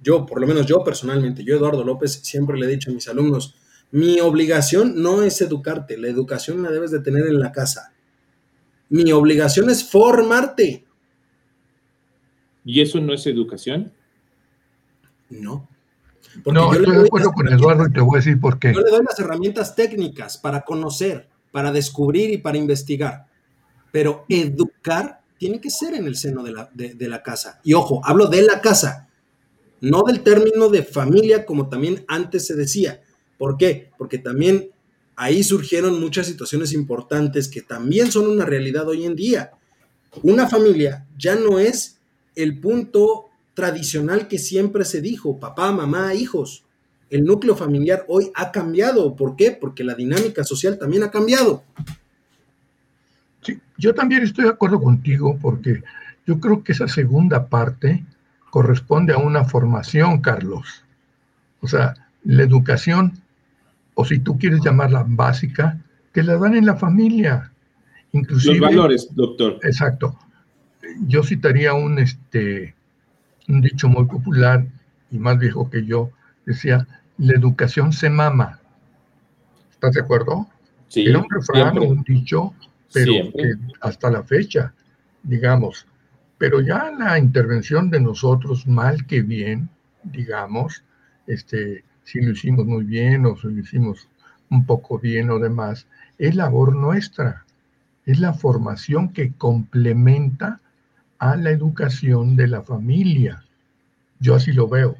[0.00, 3.08] yo, por lo menos yo personalmente, yo Eduardo López, siempre le he dicho a mis
[3.08, 3.56] alumnos,
[3.90, 7.92] mi obligación no es educarte, la educación la debes de tener en la casa.
[8.88, 10.84] Mi obligación es formarte.
[12.64, 13.92] ¿Y eso no es educación?
[15.30, 15.68] No.
[16.46, 18.72] no, estoy de acuerdo con Eduardo y te voy a decir por qué.
[18.72, 23.26] Yo le doy las herramientas técnicas para conocer, para descubrir y para investigar.
[23.90, 27.60] Pero educar tiene que ser en el seno de la, de la casa.
[27.64, 29.08] Y ojo, hablo de la casa,
[29.80, 33.02] no del término de familia como también antes se decía.
[33.36, 33.90] ¿Por qué?
[33.98, 34.70] Porque también
[35.16, 39.50] ahí surgieron muchas situaciones importantes que también son una realidad hoy en día.
[40.22, 41.98] Una familia ya no es
[42.34, 46.64] el punto tradicional que siempre se dijo, papá, mamá, hijos.
[47.10, 49.14] El núcleo familiar hoy ha cambiado.
[49.16, 49.50] ¿Por qué?
[49.50, 51.62] Porque la dinámica social también ha cambiado.
[53.42, 55.82] Sí, yo también estoy de acuerdo contigo porque
[56.26, 58.04] yo creo que esa segunda parte
[58.50, 60.84] corresponde a una formación, Carlos.
[61.60, 63.12] O sea, la educación,
[63.94, 65.78] o si tú quieres llamarla básica,
[66.14, 67.52] que la dan en la familia.
[68.12, 69.58] Inclusive, Los valores, doctor.
[69.62, 70.18] Exacto
[71.06, 72.74] yo citaría un, este,
[73.48, 74.66] un dicho muy popular
[75.10, 76.10] y más viejo que yo,
[76.46, 76.86] decía,
[77.18, 78.60] la educación se mama.
[79.70, 80.48] ¿Estás de acuerdo?
[80.88, 82.54] Sí, Era un refrán o un dicho,
[82.92, 84.72] pero que hasta la fecha,
[85.22, 85.86] digamos.
[86.38, 89.68] Pero ya la intervención de nosotros, mal que bien,
[90.02, 90.82] digamos,
[91.26, 94.08] este, si lo hicimos muy bien o si lo hicimos
[94.50, 95.86] un poco bien o demás,
[96.18, 97.44] es labor nuestra.
[98.04, 100.60] Es la formación que complementa
[101.22, 103.44] a la educación de la familia.
[104.18, 104.96] Yo así lo veo.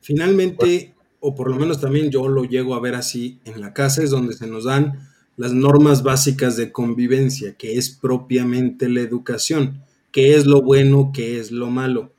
[0.00, 4.02] Finalmente, o por lo menos también yo lo llego a ver así, en la casa
[4.02, 9.80] es donde se nos dan las normas básicas de convivencia, que es propiamente la educación,
[10.10, 12.12] qué es lo bueno, qué es lo malo.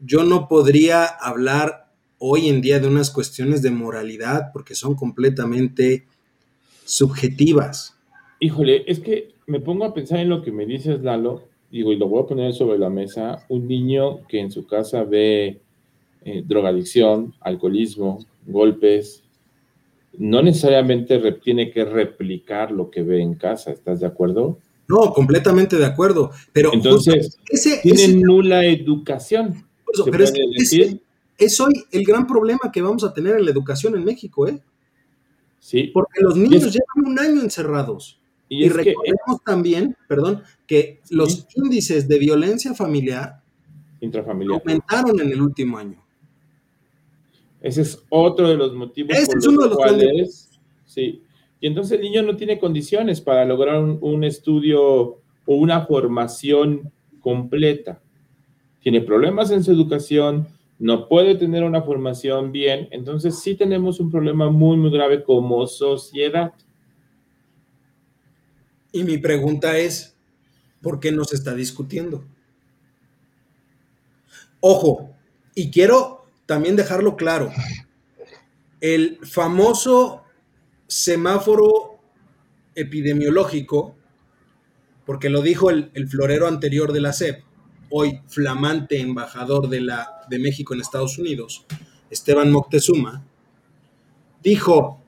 [0.00, 6.04] Yo no podría hablar hoy en día de unas cuestiones de moralidad porque son completamente
[6.84, 7.94] subjetivas.
[8.40, 11.96] Híjole, es que me pongo a pensar en lo que me dices, Lalo, digo, y
[11.96, 15.60] lo voy a poner sobre la mesa, un niño que en su casa ve
[16.24, 19.24] eh, drogadicción, alcoholismo, golpes,
[20.18, 24.58] no necesariamente tiene que replicar lo que ve en casa, ¿estás de acuerdo?
[24.88, 26.30] No, completamente de acuerdo.
[26.52, 31.00] Pero Entonces, ese, Tiene ese- nula educación, eso, pero es, ese
[31.38, 34.60] es hoy el gran problema que vamos a tener en la educación en México, ¿eh?
[35.58, 35.90] ¿sí?
[35.94, 38.18] Porque los niños es- llevan un año encerrados.
[38.48, 43.42] Y Y, es que recordemos también, perdón, que los índices de violencia familiar
[44.00, 44.60] intrafamiliar.
[44.60, 46.02] aumentaron en el último año.
[47.60, 50.50] Ese es otro de los motivos Ese por es los uno de los cuales,
[50.86, 51.22] sí.
[51.60, 56.92] Y entonces el niño no tiene condiciones para lograr un, un estudio o una formación
[57.20, 58.00] completa.
[58.80, 60.46] Tiene problemas en su educación,
[60.78, 65.66] no puede tener una formación bien, entonces sí tenemos un problema muy, muy grave como
[65.66, 66.52] sociedad.
[68.92, 70.16] Y mi pregunta es,
[70.80, 72.24] ¿por qué no se está discutiendo?
[74.60, 75.14] Ojo,
[75.54, 77.50] y quiero también dejarlo claro,
[78.80, 80.22] el famoso
[80.86, 81.98] semáforo
[82.74, 83.96] epidemiológico,
[85.04, 87.42] porque lo dijo el, florero anterior de la SEP,
[87.90, 91.66] hoy flamante embajador de, la, de México en Estados Unidos,
[92.10, 93.24] Esteban Moctezuma,
[94.42, 95.02] dijo,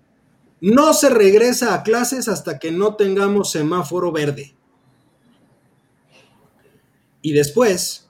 [0.61, 4.55] no se regresa a clases hasta que no tengamos semáforo verde.
[7.23, 8.09] Y después,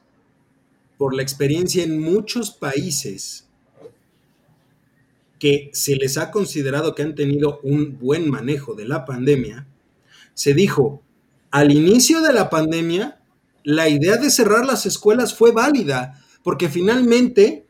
[0.98, 3.46] por la experiencia en muchos países
[5.38, 9.66] que se les ha considerado que han tenido un buen manejo de la pandemia,
[10.34, 11.02] se dijo,
[11.50, 13.20] al inicio de la pandemia,
[13.64, 17.66] la idea de cerrar las escuelas fue válida, porque finalmente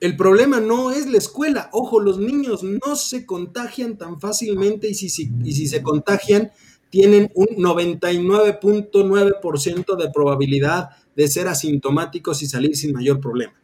[0.00, 1.68] el problema no es la escuela.
[1.72, 6.50] Ojo, los niños no se contagian tan fácilmente y si, se contagian,
[6.90, 13.54] tienen un 99.9% de probabilidad de ser asintomáticos y salir sin mayor problema.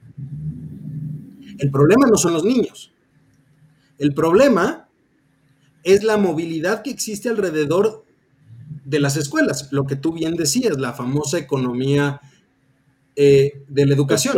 [1.59, 2.95] El problema no son los niños.
[3.99, 4.89] El problema
[5.85, 8.07] es la movilidad que existe alrededor
[8.85, 12.21] de las escuelas, lo que tú bien decías, la famosa economía
[13.17, 14.37] eh, de la educación.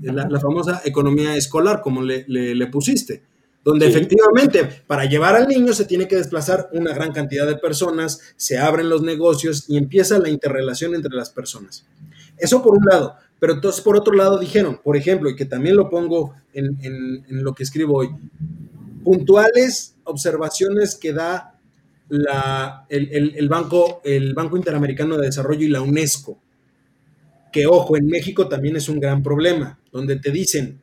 [0.00, 3.22] La, la famosa economía escolar, como le, le- le pusiste,
[3.64, 3.92] donde Sí.
[3.92, 8.58] efectivamente para llevar al niño se tiene que desplazar una gran cantidad de personas, se
[8.58, 11.84] abren los negocios y empieza la interrelación entre las personas.
[12.38, 15.76] Eso por un lado, pero entonces por otro lado dijeron, por ejemplo, y que también
[15.76, 18.08] lo pongo en, en- en lo que escribo hoy,
[19.04, 21.58] puntuales observaciones que da
[22.08, 26.38] la- el, el- el banco, el Banco Interamericano de Desarrollo y la UNESCO
[27.52, 30.80] que ojo, en México también es un gran problema, donde te dicen,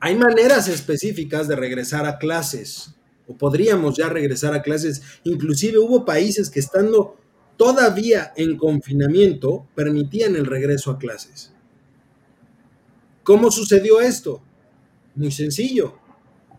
[0.00, 2.94] hay maneras específicas de regresar a clases,
[3.28, 7.16] o podríamos ya regresar a clases, inclusive hubo países que estando
[7.56, 11.52] todavía en confinamiento permitían el regreso a clases.
[13.22, 14.42] ¿Cómo sucedió esto?
[15.14, 15.98] Muy sencillo.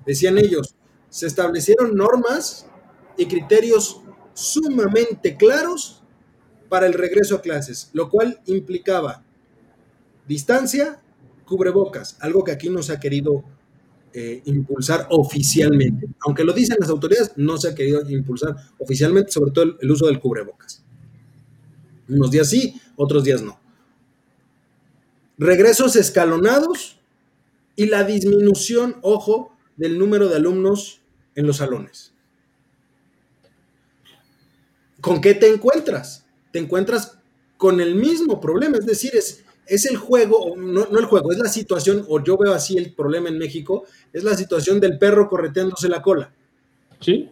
[0.05, 0.75] Decían ellos,
[1.09, 2.67] se establecieron normas
[3.17, 4.01] y criterios
[4.33, 6.03] sumamente claros
[6.69, 9.23] para el regreso a clases, lo cual implicaba
[10.27, 10.99] distancia,
[11.45, 13.43] cubrebocas, algo que aquí no se ha querido
[14.13, 16.07] eh, impulsar oficialmente.
[16.25, 19.91] Aunque lo dicen las autoridades, no se ha querido impulsar oficialmente, sobre todo el, el
[19.91, 20.83] uso del cubrebocas.
[22.09, 23.59] Unos días sí, otros días no.
[25.37, 26.99] Regresos escalonados
[27.75, 31.01] y la disminución, ojo, del número de alumnos
[31.35, 32.13] en los salones.
[34.99, 36.26] ¿Con qué te encuentras?
[36.57, 37.19] Te encuentras
[37.55, 41.37] con el mismo problema, es decir, es, es el juego, no, no, el juego, es
[41.37, 45.29] la situación, o yo veo así el problema en México, es la situación del perro
[45.29, 46.33] correteándose la cola.
[46.99, 47.29] Sí.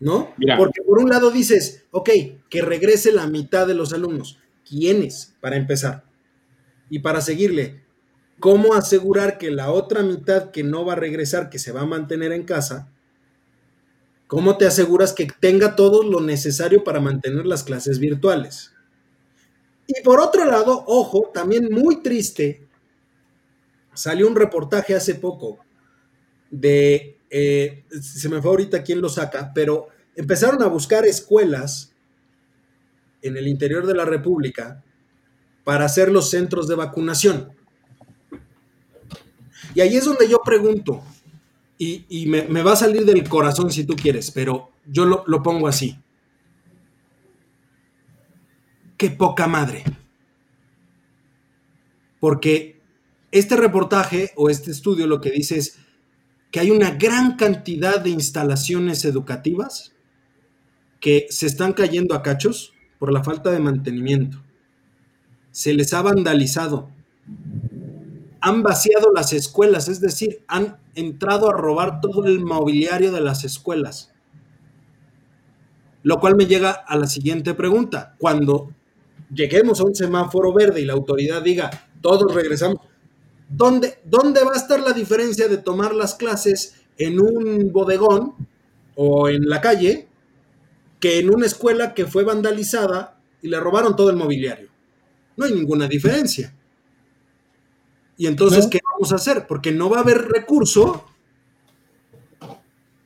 [0.00, 0.34] ¿No?
[0.36, 0.56] Mira.
[0.56, 2.10] Porque por un lado dices, ok,
[2.48, 4.40] que regrese la mitad de los alumnos.
[4.68, 5.36] ¿Quiénes?
[5.40, 6.02] Para empezar.
[6.88, 7.84] Y para seguirle,
[8.40, 11.86] ¿cómo asegurar que la otra mitad que no va a regresar, que se va a
[11.86, 12.90] mantener en casa,
[14.30, 18.70] cómo te aseguras que tenga todo lo necesario para mantener las clases virtuales?
[19.88, 22.64] Y por otro lado, ojo, también muy triste,
[23.92, 25.58] salió un reportaje hace poco
[26.48, 31.92] de, eh, se me fue ahorita quién lo saca, pero empezaron a buscar escuelas
[33.22, 34.84] en el interior de la República
[35.64, 37.50] para hacer los centros de vacunación.
[39.74, 41.02] Y ahí es donde yo pregunto,
[41.82, 45.66] y, me, va a salir del corazón si tú quieres, pero yo lo, lo pongo
[45.66, 45.96] así.
[48.98, 49.84] Qué poca madre.
[52.20, 52.82] Porque
[53.32, 55.78] este reportaje o este estudio lo que dice es
[56.50, 59.94] que hay una gran cantidad de instalaciones educativas
[61.00, 64.42] que se están cayendo a cachos por la falta de mantenimiento.
[65.50, 66.90] Se les ha vandalizado.
[68.40, 73.44] Han vaciado las escuelas, es decir, han entrado a robar todo el mobiliario de las
[73.44, 74.12] escuelas.
[76.02, 78.14] Lo cual me llega a la siguiente pregunta.
[78.18, 78.70] Cuando
[79.32, 81.70] lleguemos a un semáforo verde y la autoridad diga,
[82.00, 82.78] todos regresamos,
[83.48, 88.34] ¿dónde, ¿dónde va a estar la diferencia de tomar las clases en un bodegón
[88.96, 90.08] o en la calle
[90.98, 94.70] que en una escuela que fue vandalizada y le robaron todo el mobiliario?
[95.36, 96.54] No hay ninguna diferencia.
[98.20, 99.46] Y entonces, ¿qué vamos a hacer?
[99.48, 101.06] Porque no va a haber recurso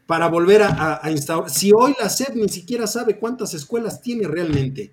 [0.07, 1.49] para volver a, a, instaurar.
[1.51, 4.91] Si hoy la SEP ni siquiera sabe cuántas escuelas tiene realmente.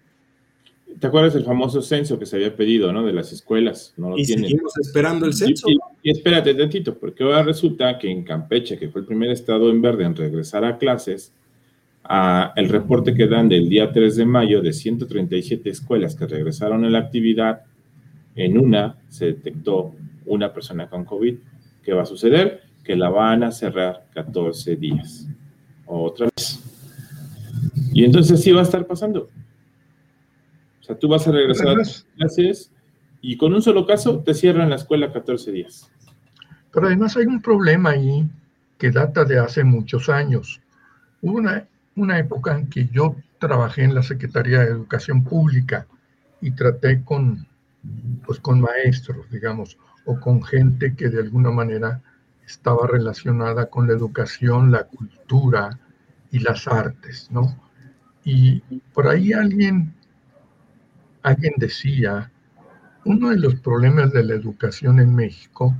[0.99, 3.03] ¿Te acuerdas del famoso censo que se había pedido, ¿no?
[3.03, 3.95] De las escuelas.
[3.97, 5.67] No lo y seguimos esperando el censo.
[5.67, 9.71] Y, y, espérate tantito, porque ahora resulta que en Campeche, que fue el primer estado
[9.71, 11.33] en verde en regresar a clases,
[12.03, 16.85] a el reporte que dan del día 3 de mayo de 137 escuelas que regresaron
[16.85, 17.63] a la actividad,
[18.35, 19.95] en una se detectó
[20.25, 21.37] una persona con COVID.
[21.83, 22.61] ¿Qué va a suceder?
[22.83, 25.27] Que la van a cerrar 14 días.
[25.85, 26.59] Otra vez.
[27.93, 29.29] Y entonces sí va a estar pasando.
[30.79, 31.83] O sea, tú vas a regresar a
[32.15, 32.71] clases
[33.21, 35.91] y con un solo caso te cierran la escuela 14 días.
[36.73, 38.27] Pero además hay un problema ahí
[38.77, 40.61] que data de hace muchos años.
[41.21, 45.85] Hubo una, una época en que yo trabajé en la Secretaría de Educación Pública
[46.41, 47.45] y traté con,
[48.25, 52.01] pues, con maestros, digamos, o con gente que de alguna manera
[52.45, 55.79] estaba relacionada con la educación, la cultura
[56.31, 57.55] y las artes, ¿no?
[58.23, 58.59] Y
[58.93, 59.93] por ahí alguien
[61.23, 62.31] alguien decía,
[63.05, 65.75] uno de los problemas de la educación en México,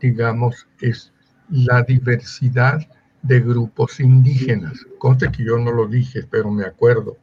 [0.00, 1.12] digamos, es
[1.48, 2.80] la diversidad
[3.22, 4.86] de grupos indígenas.
[4.98, 7.16] Conste que yo no lo dije, pero me acuerdo.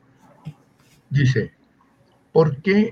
[1.10, 1.52] Dice,
[2.32, 2.92] ¿por qué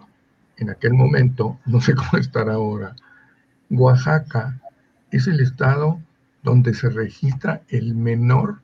[0.58, 2.96] en aquel momento, no sé cómo estará ahora,
[3.70, 4.60] Oaxaca
[5.12, 6.00] es el estado
[6.44, 8.60] donde se registra el menor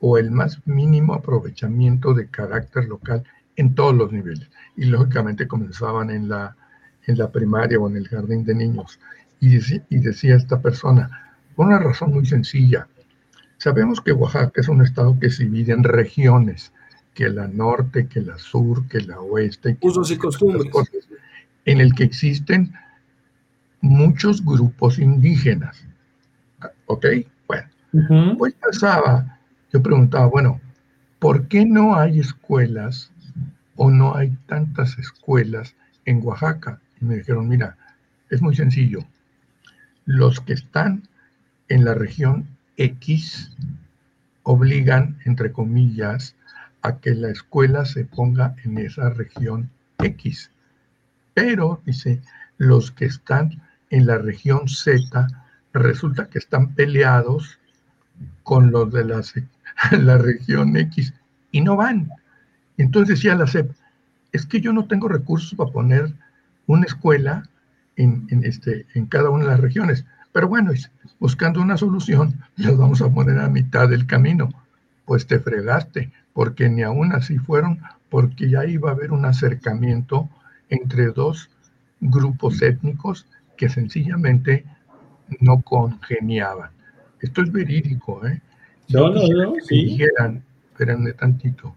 [0.00, 3.24] o el más mínimo aprovechamiento de carácter local
[3.56, 4.48] en todos los niveles.
[4.76, 6.56] Y lógicamente comenzaban en la,
[7.06, 8.98] en la primaria o en el jardín de niños.
[9.40, 12.86] Y, y decía esta persona, por una razón muy sencilla,
[13.58, 16.72] sabemos que Oaxaca es un estado que se divide en regiones,
[17.14, 19.76] que la norte, que la sur, que la oeste.
[19.80, 20.70] Usos y costumbres.
[21.64, 22.72] en el que existen
[23.80, 25.84] muchos grupos indígenas.
[26.86, 27.06] ¿Ok?
[27.46, 29.38] Bueno, pues pasaba,
[29.72, 30.60] yo preguntaba, bueno,
[31.18, 33.10] ¿por qué no hay escuelas
[33.76, 35.74] o no hay tantas escuelas
[36.04, 36.80] en Oaxaca?
[37.00, 37.76] Y me dijeron, mira,
[38.30, 39.00] es muy sencillo.
[40.04, 41.08] Los que están
[41.68, 43.56] en la región X
[44.42, 46.34] obligan, entre comillas,
[46.82, 50.50] a que la escuela se ponga en esa región X.
[51.34, 52.20] Pero, dice,
[52.56, 55.26] los que están en la región Z
[55.72, 57.58] resulta que están peleados
[58.42, 59.22] con los de la,
[59.98, 61.12] la región X
[61.50, 62.10] y no van.
[62.76, 63.70] Entonces decía la SEP,
[64.32, 66.12] es que yo no tengo recursos para poner
[66.66, 67.42] una escuela
[67.96, 70.04] en, este, en cada una de las regiones.
[70.32, 70.72] Pero bueno,
[71.18, 74.48] buscando una solución, los vamos a poner a mitad del camino.
[75.04, 80.28] Pues te fregaste, porque ni aún así fueron, porque ya iba a haber un acercamiento
[80.68, 81.50] entre dos
[82.00, 83.26] grupos étnicos
[83.60, 84.64] que sencillamente
[85.40, 86.70] no congeniaban.
[87.20, 88.40] Esto es verídico, ¿eh?
[88.88, 89.84] No, no, no, sí.
[89.84, 91.76] Dijeran, espérenme tantito,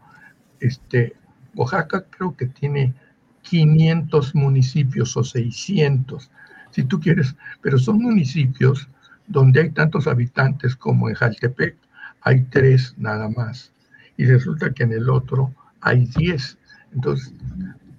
[0.62, 1.14] este,
[1.56, 2.94] Oaxaca creo que tiene
[3.42, 6.32] 500 municipios o 600,
[6.72, 8.88] si tú quieres, pero son municipios
[9.28, 11.76] donde hay tantos habitantes como en Jaltepec,
[12.22, 13.74] hay tres nada más,
[14.16, 16.58] y resulta que en el otro hay 10.
[16.94, 17.34] Entonces,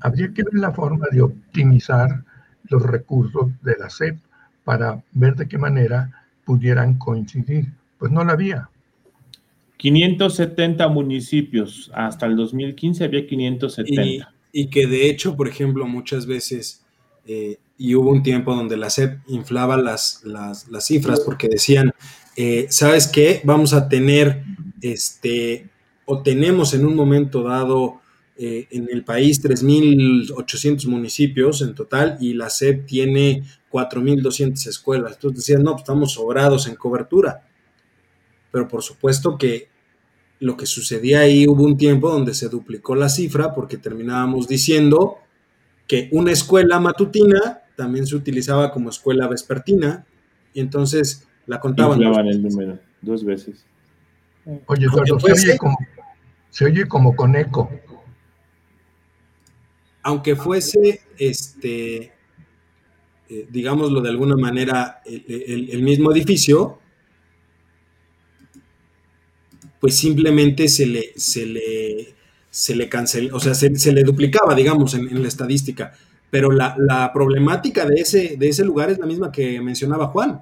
[0.01, 2.25] habría que ver la forma de optimizar
[2.69, 4.19] los recursos de la SEP
[4.65, 7.69] para ver de qué manera pudieran coincidir.
[7.99, 8.69] Pues no la había.
[9.77, 14.33] 570 municipios, hasta el 2015 había 570.
[14.53, 16.83] Y, que de hecho, por ejemplo, muchas veces,
[17.27, 21.93] eh, y hubo un tiempo donde la SEP inflaba las, las, cifras porque decían,
[22.37, 23.43] eh, ¿sabes qué?
[23.45, 24.45] Vamos a tener,
[24.81, 25.69] este,
[26.07, 28.01] o tenemos en un momento dado
[28.37, 35.13] eh, en el país 3.800 municipios en total y la SEP tiene 4.200 escuelas.
[35.15, 37.47] Entonces decían, no, pues estamos sobrados en cobertura.
[38.51, 39.69] Pero por supuesto que
[40.41, 45.19] lo que sucedía ahí hubo un tiempo donde se duplicó la cifra porque terminábamos diciendo
[45.87, 50.07] que una escuela matutina también se utilizaba como escuela vespertina
[50.53, 52.01] y entonces la contaban.
[52.03, 53.65] el número dos veces.
[54.67, 55.79] Oye, Eduardo, se oye, como,
[56.51, 57.71] se oye como con eco.
[60.05, 62.13] Aunque fuese, este,
[63.29, 66.79] eh, digámoslo de alguna manera, el mismo edificio,
[69.85, 72.15] pues simplemente se le, se le,
[72.49, 75.93] se le canceló, o sea, se, le duplicaba, digamos, en, la estadística.
[76.31, 80.41] Pero la, problemática de ese, de ese lugar es la misma que mencionaba Juan.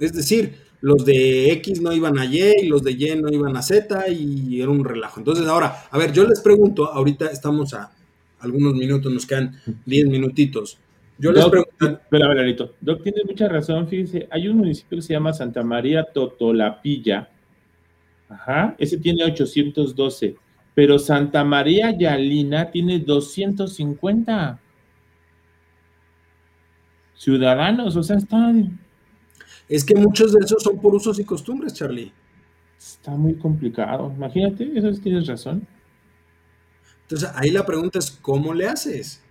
[0.00, 3.56] Es decir, los de X no iban a Y y los de Y no iban
[3.56, 5.20] a Z y era un relajo.
[5.20, 7.92] Entonces, ahora, a ver, yo les pregunto, ahorita estamos a
[8.40, 10.78] algunos minutos, nos quedan 10 minutitos.
[11.18, 12.00] Yo les pregunto.
[12.00, 12.74] Espera, Valerito.
[12.80, 13.88] Doc tiene mucha razón.
[13.88, 17.28] Fíjense, hay un municipio que se llama Santa María Totolapilla.
[18.28, 18.76] Ajá.
[18.78, 20.36] Ese tiene 812.
[20.74, 24.60] Pero Santa María Yalina tiene 250
[27.14, 27.96] ciudadanos.
[27.96, 28.78] O sea, están.
[29.68, 32.12] Es que muchos de esos son por usos y costumbres, Charlie.
[32.78, 34.12] Está muy complicado.
[34.14, 35.66] Imagínate, eso tienes razón.
[37.02, 39.22] Entonces, ahí la pregunta es: ¿cómo le haces?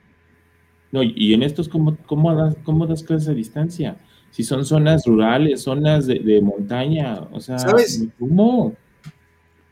[0.91, 3.97] No, y en estos, ¿cómo, cómo, das, cómo das clases a distancia?
[4.31, 8.05] Si son zonas rurales, zonas de, montaña, o sea, ¿sabes?
[8.19, 8.75] ¿Cómo?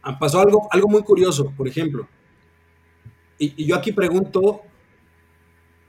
[0.02, 2.08] Ah, pasó algo, algo muy curioso, por ejemplo.
[3.38, 4.62] Y, yo aquí pregunto,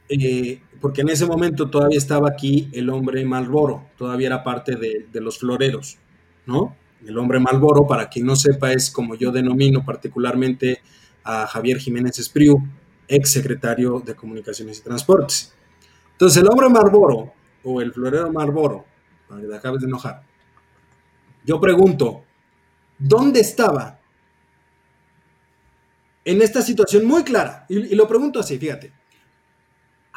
[0.08, 5.20] eh, porque en ese momento todavía estaba aquí el hombre Malboro, todavía era parte de,
[5.20, 5.98] los floreros,
[6.46, 6.76] ¿no?
[7.04, 10.80] El hombre Malboro, para quien no sepa, es como yo denomino particularmente
[11.24, 12.56] a Javier Jiménez Espriu,
[13.08, 15.54] ex secretario de Comunicaciones y Transportes.
[16.12, 17.32] Entonces, el hombre Marboro,
[17.62, 18.84] o el florero Marboro,
[19.28, 20.22] para que te acabes de enojar,
[21.44, 22.24] yo pregunto,
[22.98, 24.00] ¿dónde estaba
[26.24, 27.66] en esta situación muy clara?
[27.68, 28.92] Y, lo pregunto así, fíjate.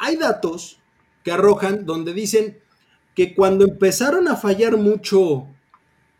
[0.00, 0.80] Hay datos
[1.22, 2.58] que arrojan donde dicen
[3.14, 5.46] que cuando empezaron a fallar mucho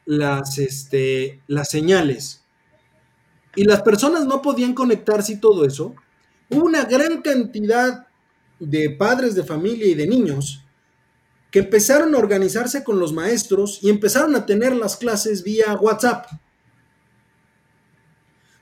[0.04, 2.44] las, este, las señales
[3.56, 5.94] y las personas no podían conectarse y todo eso,
[6.50, 8.06] hubo una gran cantidad
[8.58, 10.62] de padres de familia y de niños
[11.50, 16.26] que empezaron a organizarse con los maestros y empezaron a tener las clases vía WhatsApp.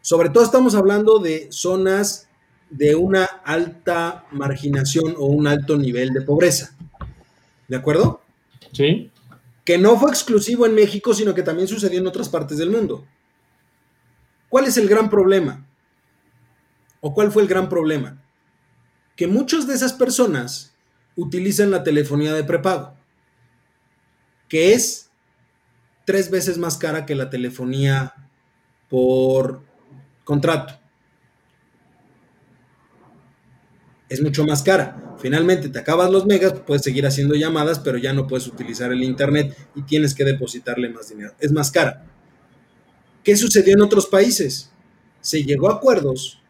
[0.00, 2.27] Sobre todo estamos hablando de zonas
[2.70, 6.76] de una alta marginación o un alto nivel de pobreza.
[7.66, 8.22] ¿De acuerdo?
[8.72, 9.10] Sí.
[9.64, 13.06] Que no fue exclusivo en México, sino que también sucedió en otras partes del mundo.
[14.48, 15.66] ¿Cuál es el gran problema?
[17.00, 18.22] ¿O cuál fue el gran problema?
[19.16, 20.74] Que muchas de esas personas
[21.16, 22.94] utilizan la telefonía de prepago,
[24.48, 25.10] que es
[26.04, 28.14] tres veces más cara que la telefonía
[28.88, 29.62] por
[30.24, 30.78] contrato.
[34.08, 35.16] Es mucho más cara.
[35.18, 39.02] Finalmente te acabas los megas, puedes seguir haciendo llamadas, pero ya no puedes utilizar el
[39.02, 41.34] internet y tienes que depositarle más dinero.
[41.40, 42.06] Es más cara.
[43.22, 44.70] ¿Qué sucedió en otros países?
[45.20, 46.40] Se llegó a acuerdos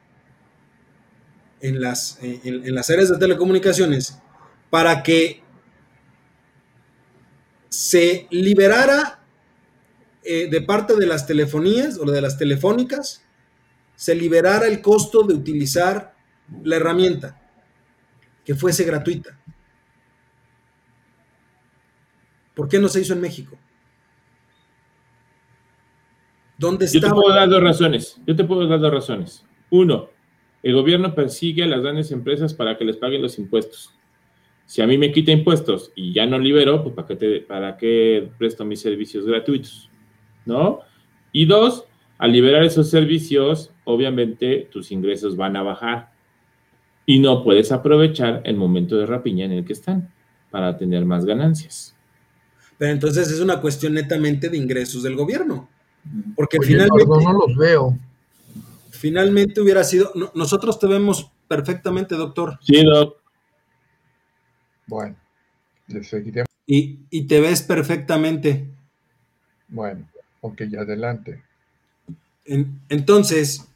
[1.61, 4.19] en las, en, las áreas de telecomunicaciones
[4.71, 5.43] para que
[7.69, 9.25] se liberara
[10.23, 13.23] eh, de parte de las telefonías o de las telefónicas,
[13.97, 16.15] se liberara el costo de utilizar
[16.63, 17.38] la herramienta,
[18.49, 19.39] que fuese gratuita.
[22.55, 23.59] ¿Por qué no se hizo en México?
[26.57, 26.99] ¿Dónde está?
[26.99, 28.19] Yo te puedo dar dos razones.
[28.27, 29.45] Yo te puedo dar dos razones.
[29.69, 30.09] Uno,
[30.63, 33.95] el gobierno persigue a las grandes empresas para que les paguen los impuestos.
[34.65, 37.77] Si a mí me quita impuestos y ya no libero, pues ¿para qué, te, para
[37.77, 39.91] qué presto mis servicios gratuitos?
[40.47, 40.81] ¿No?
[41.33, 41.85] Y dos,
[42.17, 46.18] al liberar esos servicios, obviamente tus ingresos van a bajar
[47.09, 50.13] y no puedes aprovechar el momento de rapiña en el que están
[50.51, 51.97] para tener más ganancias.
[52.77, 55.69] Pero entonces es una cuestión netamente de ingresos del gobierno.
[56.37, 57.07] Porque finalmente...
[57.07, 57.99] no los veo
[58.99, 60.13] finalmente hubiera sido.
[60.35, 62.59] nosotros te vemos perfectamente, doctor.
[62.63, 63.23] Sí, doctor.
[64.87, 65.17] Bueno,
[65.87, 66.45] le seguiré.
[66.67, 68.67] Y, y te ves perfectamente.
[69.69, 70.09] Bueno,
[70.41, 71.43] ok, adelante.
[72.89, 73.69] entonces,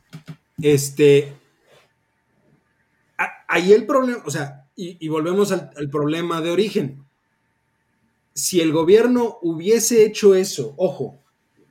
[0.61, 1.33] este,
[3.53, 7.05] ahí el problema, o sea, y, volvemos al, al, problema de origen.
[8.33, 11.23] Si el gobierno hubiese hecho eso, ojo,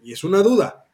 [0.04, 0.86] y es una duda,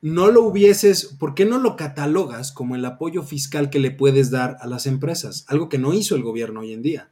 [0.00, 4.30] no lo hubieses, ¿por qué no lo catalogas como el apoyo fiscal que le puedes
[4.30, 5.44] dar a las empresas?
[5.48, 7.10] Algo que no hizo el gobierno hoy en día.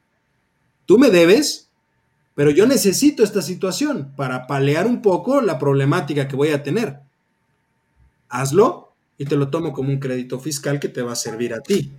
[0.87, 1.71] Tú me debes,
[2.37, 7.01] pero yo necesito esta situación para palear un poco la problemática que voy a tener.
[8.29, 11.61] Hazlo y te lo tomo como un crédito fiscal que te va a servir a
[11.61, 11.93] ti.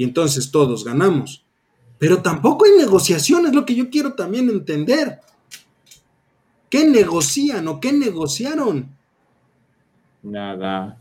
[0.00, 1.44] Y entonces todos ganamos.
[1.98, 5.18] Pero tampoco hay negociación, es lo que yo quiero también entender.
[6.70, 8.88] ¿Qué negocian o qué negociaron?
[10.22, 10.96] Nada.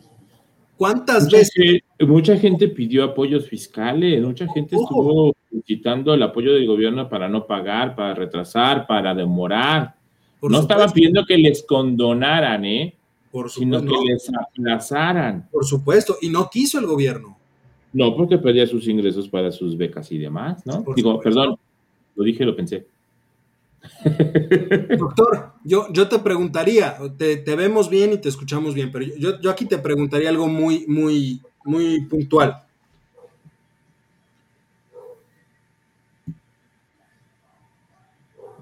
[0.75, 1.79] ¿Cuántas veces?
[2.01, 5.33] mucha gente pidió apoyos fiscales, mucha gente estuvo
[5.63, 9.95] quitando el apoyo del gobierno para no pagar, para retrasar, para demorar.
[10.41, 12.97] no estaban pidiendo que les condonaran, ¿eh?
[13.31, 15.47] Por sino que les aplazaran.
[15.49, 17.38] Por supuesto, y no quiso el gobierno.
[17.91, 20.83] No, porque perdía sus ingresos para sus becas y demás, ¿no?
[20.95, 21.57] Digo, perdón,
[22.15, 22.85] lo dije, lo pensé.
[24.97, 29.49] Doctor, yo, yo te preguntaría, te, vemos bien y te escuchamos bien, pero yo, yo
[29.49, 32.63] aquí te preguntaría algo muy, muy, muy puntual.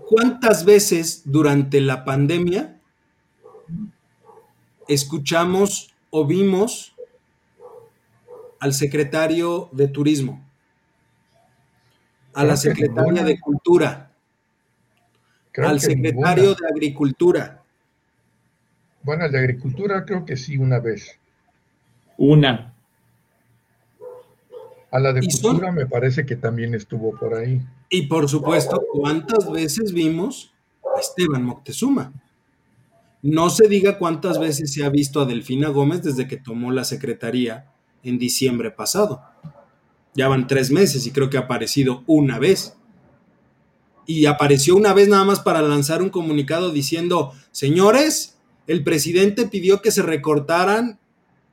[0.07, 2.79] ¿Cuántas veces durante la pandemia
[4.87, 6.95] escuchamos o vimos
[8.59, 10.43] al secretario de Turismo,
[12.33, 14.11] a la secretaria de Cultura,
[15.57, 17.63] al secretario de Agricultura?
[19.03, 21.17] Bueno, el de Agricultura creo que sí, una vez.
[22.17, 22.73] Una.
[24.91, 27.61] A la de Cultura me parece que también estuvo por ahí.
[27.89, 30.53] Y por supuesto, ¿cuántas veces vimos
[30.95, 32.13] a Esteban Moctezuma?
[33.21, 36.83] No se diga cuántas veces se ha visto a Delfina Gómez desde que tomó la
[36.83, 37.65] secretaría
[38.09, 39.21] en diciembre pasado.
[40.13, 42.75] Ya van tres meses y creo que ha aparecido una vez.
[44.05, 49.81] Y apareció una vez nada más para lanzar un comunicado diciendo, señores, el presidente pidió
[49.81, 50.99] que se recortaran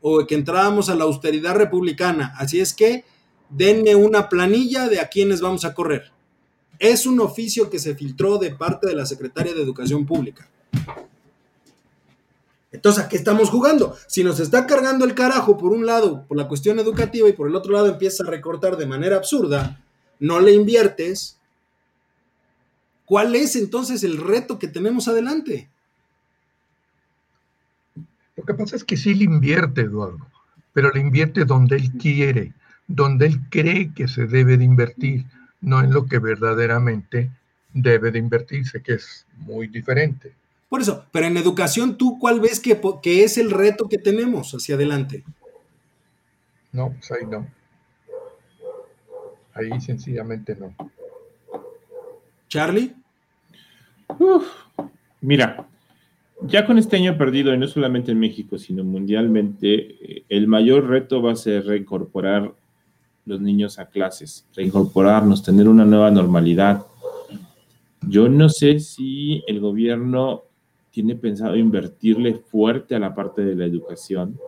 [0.00, 2.34] o que entráramos a la austeridad republicana.
[2.38, 3.04] Así es que
[3.50, 6.12] denme una planilla de a quienes vamos a correr.
[6.78, 10.48] Es un oficio que se filtró de parte de la Secretaria de Educación Pública.
[12.74, 13.96] Entonces, ¿a qué estamos jugando?
[14.08, 17.48] Si nos está cargando el carajo por un lado por la cuestión educativa y por
[17.48, 19.80] el otro lado empieza a recortar de manera absurda,
[20.18, 21.38] no le inviertes,
[23.04, 25.70] ¿cuál es entonces el reto que tenemos adelante?
[28.36, 30.26] Lo que pasa es que sí le invierte, Eduardo,
[30.72, 32.54] pero le invierte donde él quiere,
[32.88, 35.26] donde él cree que se debe de invertir,
[35.60, 37.30] no en lo que verdaderamente
[37.72, 40.34] debe de invertirse, que es muy diferente.
[40.74, 44.50] Por eso, pero en educación, ¿tú cuál ves que, que es el reto que tenemos
[44.54, 45.22] hacia adelante?
[46.72, 47.46] No, pues ahí no.
[49.52, 50.74] Ahí sencillamente no.
[52.48, 52.92] Charlie.
[55.20, 55.64] mira,
[56.42, 60.88] ya con este año perdido, y no solamente en México, sino mundialmente, eh, el mayor
[60.88, 62.52] reto va a ser reincorporar
[63.26, 66.84] los niños a clases, reincorporarnos, tener una nueva normalidad.
[68.00, 70.42] Yo no sé si el gobierno
[70.94, 74.38] tiene pensado invertirle fuerte a la parte de la educación,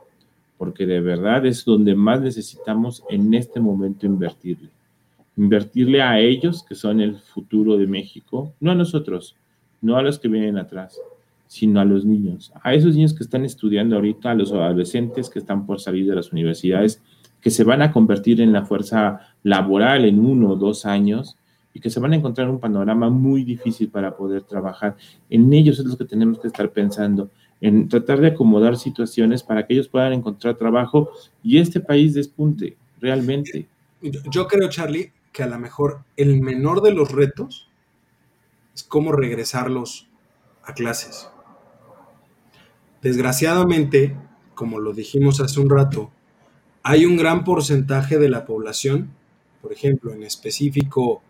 [0.56, 4.70] porque de verdad es donde más necesitamos en este momento invertirle.
[5.36, 9.34] Invertirle a ellos, que son el futuro de México, no a nosotros,
[9.82, 11.00] no a los que vienen atrás,
[11.48, 15.40] sino a los niños, a esos niños que están estudiando ahorita, a los adolescentes que
[15.40, 17.02] están por salir de las universidades
[17.40, 21.36] que se van a convertir en la fuerza laboral en uno o dos años
[21.76, 24.96] y que se van a encontrar un panorama muy difícil para poder trabajar.
[25.28, 29.66] En ellos es lo que tenemos que estar pensando, en tratar de acomodar situaciones para
[29.66, 31.10] que ellos puedan encontrar trabajo
[31.42, 33.68] y este país despunte realmente.
[34.00, 37.68] Yo creo, Charlie, que a lo mejor el menor de los retos
[38.74, 40.08] es cómo regresarlos
[40.64, 41.28] a clases.
[43.02, 44.16] Desgraciadamente,
[44.54, 46.10] como lo dijimos hace un rato,
[46.82, 49.10] hay un gran porcentaje de la población,
[49.60, 51.20] por ejemplo, en específico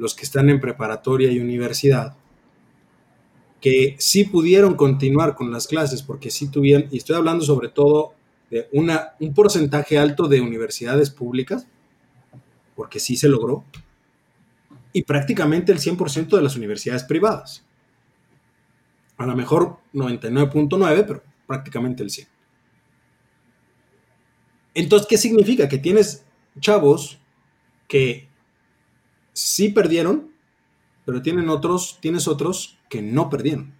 [0.00, 2.16] los que están en preparatoria y universidad,
[3.60, 8.14] que sí pudieron continuar con las clases porque sí tuvieron, y estoy hablando sobre todo
[8.50, 11.66] de una, un porcentaje alto de universidades públicas,
[12.74, 13.62] porque sí se logró,
[14.94, 17.62] y prácticamente el 100% de las universidades privadas.
[19.18, 22.26] A lo mejor 99.9, pero prácticamente el 100%.
[24.72, 25.68] Entonces, ¿qué significa?
[25.68, 26.24] Que tienes
[26.58, 27.18] chavos
[27.86, 28.29] que
[29.32, 30.32] sí perdieron,
[31.04, 33.74] pero tienen otros, tienes otros que no perdieron.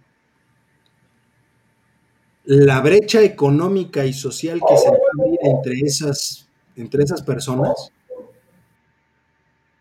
[2.43, 7.91] La brecha económica y social que se abrir entre esas, entre esas personas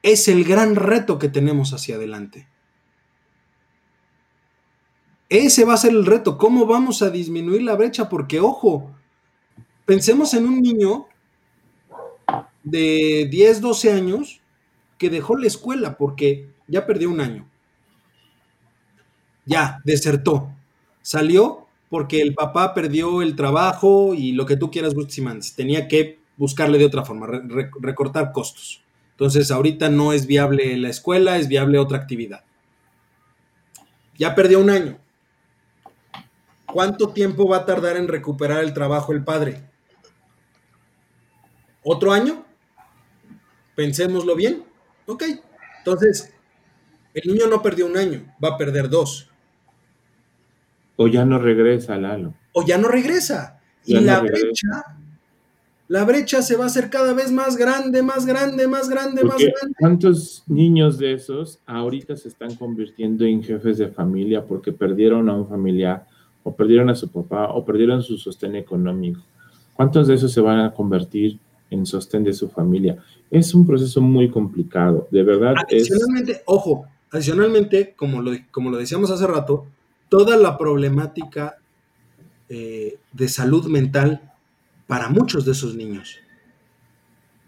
[0.02, 2.48] es el gran reto que tenemos hacia adelante.
[5.28, 6.36] Ese va a ser el reto.
[6.36, 8.08] ¿Cómo vamos a disminuir la brecha?
[8.08, 8.90] Porque, ojo,
[9.86, 11.06] pensemos en un niño
[12.64, 14.39] de 10, 12 años
[15.00, 17.48] que dejó la escuela porque ya perdió un año.
[19.46, 20.54] Ya, desertó.
[21.00, 25.56] Salió porque el papá perdió el trabajo y lo que tú quieras, Bustimans.
[25.56, 27.26] Tenía que buscarle de otra forma,
[27.80, 28.82] recortar costos.
[29.12, 32.44] Entonces, ahorita no es viable la escuela, es viable otra actividad.
[34.18, 34.98] Ya perdió un año.
[36.66, 39.64] ¿Cuánto tiempo va a tardar en recuperar el trabajo el padre?
[41.82, 42.44] ¿Otro año?
[43.74, 44.69] Pensémoslo bien.
[45.10, 45.24] Ok.
[45.78, 46.32] Entonces,
[47.14, 49.28] el niño no perdió un año, va a perder dos.
[50.96, 52.34] O ya no regresa, Lalo.
[52.52, 53.60] O ya no regresa.
[53.86, 54.84] y la brecha,
[55.88, 59.38] la brecha se va a hacer cada vez más grande, más grande, más grande, más
[59.38, 59.74] grande.
[59.78, 65.34] ¿Cuántos niños de esos ahorita se están convirtiendo en jefes de familia porque perdieron a
[65.34, 66.06] un familiar
[66.42, 69.20] o perdieron a su papá o perdieron su sostén económico.
[69.74, 71.38] ¿Cuántos de esos se van a convertir
[71.70, 72.98] en sostén de su familia?
[73.30, 75.54] Es un proceso muy complicado, de verdad.
[75.56, 79.66] Adicionalmente, ojo, adicionalmente, como lo, como lo decíamos hace rato,
[80.08, 81.58] toda la problemática
[82.48, 84.32] eh, de salud mental
[84.86, 86.16] para muchos de esos niños.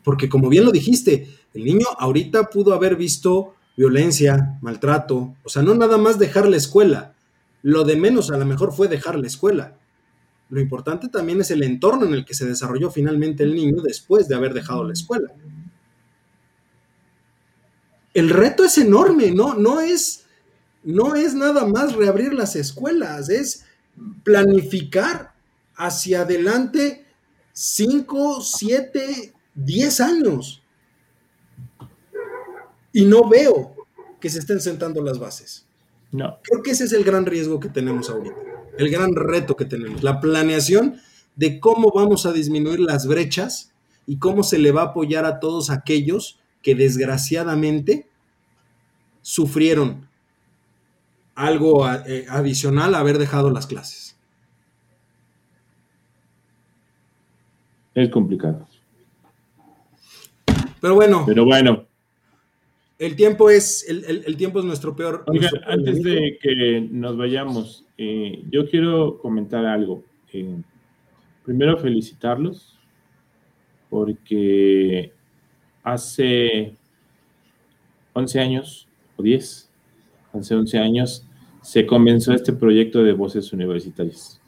[0.04, 5.62] Porque como bien lo dijiste, el niño ahorita pudo haber visto violencia, maltrato, o sea,
[5.62, 7.14] no nada más dejar la escuela,
[7.62, 9.76] lo de menos a lo mejor fue dejar la escuela.
[10.50, 14.28] Lo importante también es el entorno en el que se desarrolló finalmente el niño después
[14.28, 15.32] de haber dejado la escuela.
[18.14, 19.54] El reto es enorme, ¿no?
[19.54, 20.24] No es,
[20.84, 23.64] no es nada más reabrir las escuelas, es
[24.22, 25.34] planificar
[25.76, 27.06] hacia adelante
[27.52, 30.62] 5, 7, 10 años.
[32.92, 33.74] Y no veo
[34.20, 35.66] que se estén sentando las bases.
[36.12, 36.38] No.
[36.42, 38.36] Creo que ese es el gran riesgo que tenemos ahorita,
[38.76, 41.00] el gran reto que tenemos, la planeación
[41.36, 43.72] de cómo vamos a disminuir las brechas
[44.06, 48.06] y cómo se le va a apoyar a todos aquellos que desgraciadamente
[49.20, 50.08] sufrieron
[51.34, 54.16] algo eh, adicional a haber dejado las clases.
[57.94, 58.66] Es complicado.
[60.80, 61.24] Pero bueno.
[61.26, 61.86] Pero bueno.
[62.98, 65.24] El tiempo es, el, tiempo es nuestro peor.
[65.66, 70.04] antes de que nos vayamos, eh, yo quiero comentar algo.
[70.32, 70.56] Eh,
[71.44, 72.78] primero felicitarlos
[73.90, 75.12] porque
[75.82, 76.74] hace
[78.12, 79.68] 11 años o 10,
[80.32, 81.26] hace 11 años,
[81.62, 84.40] se comenzó este proyecto de voces universitarias.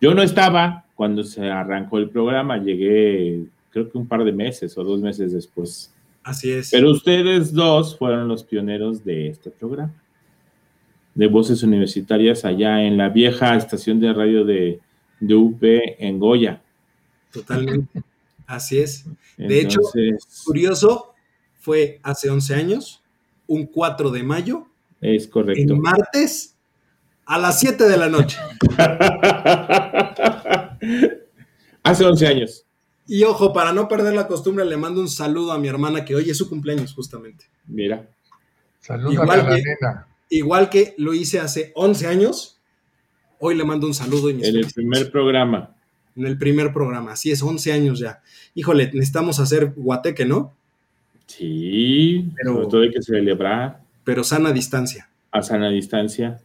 [0.00, 4.78] Yo no estaba cuando se arrancó el programa, llegué creo que un par de meses
[4.78, 5.92] o dos meses después.
[6.22, 6.70] Así es.
[6.70, 9.92] Pero ustedes dos fueron los pioneros de este programa,
[11.14, 14.80] de voces universitarias allá en la vieja estación de radio de,
[15.20, 16.62] UP en Goya.
[17.32, 18.02] Totalmente.
[18.46, 19.06] Así es.
[19.36, 19.80] De hecho,
[20.44, 21.14] curioso,
[21.60, 23.02] fue hace 11 años,
[23.46, 24.66] un 4 de mayo.
[25.00, 25.74] Es correcto.
[25.74, 26.56] En martes
[27.26, 28.38] a las 7 de la noche.
[31.82, 32.66] hace 11 años.
[33.06, 36.14] Y ojo, para no perder la costumbre, le mando un saludo a mi hermana que
[36.14, 37.46] hoy es su cumpleaños, justamente.
[37.66, 38.08] Mira.
[38.80, 40.08] Saludos a la nena.
[40.30, 42.60] Igual que lo hice hace 11 años,
[43.38, 44.30] hoy le mando un saludo.
[44.30, 45.73] Y en el primer programa.
[46.16, 48.20] En el primer programa, así es, 11 años ya.
[48.54, 50.54] Híjole, necesitamos hacer guateque, ¿no?
[51.26, 53.80] Sí, pero sobre todo hay que celebrar.
[54.04, 55.08] Pero sana distancia.
[55.30, 56.40] A sana distancia.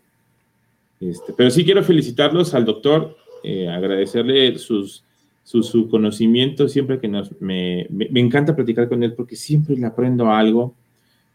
[1.00, 5.04] Este, pero sí quiero felicitarlos al doctor, eh, agradecerle sus
[5.50, 10.76] su, conocimiento, siempre que nos, me, encanta platicar con él porque siempre le aprendo algo.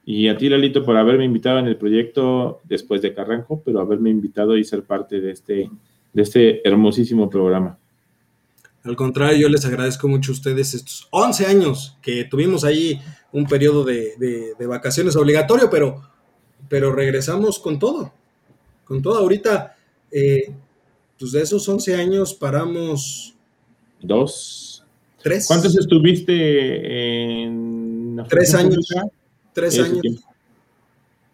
[0.06, 4.10] Y a ti, Lalito, por haberme invitado en el proyecto después de Carranco, pero haberme
[4.10, 5.70] invitado y ser parte de este,
[6.12, 7.78] de este hermosísimo programa.
[8.84, 13.00] Al contrario, yo les agradezco mucho a ustedes estos 11 años que tuvimos ahí
[13.32, 16.02] un periodo de, vacaciones obligatorio, pero,
[16.68, 18.12] pero regresamos con todo,
[18.84, 19.18] con todo.
[19.18, 19.76] Ahorita,
[20.10, 20.52] eh,
[21.18, 23.34] pues de esos 11 años paramos
[24.00, 24.84] dos.
[25.22, 25.46] Tres.
[25.46, 28.86] ¿Cuántos estuviste en Tres años.
[29.52, 30.24] Tres años.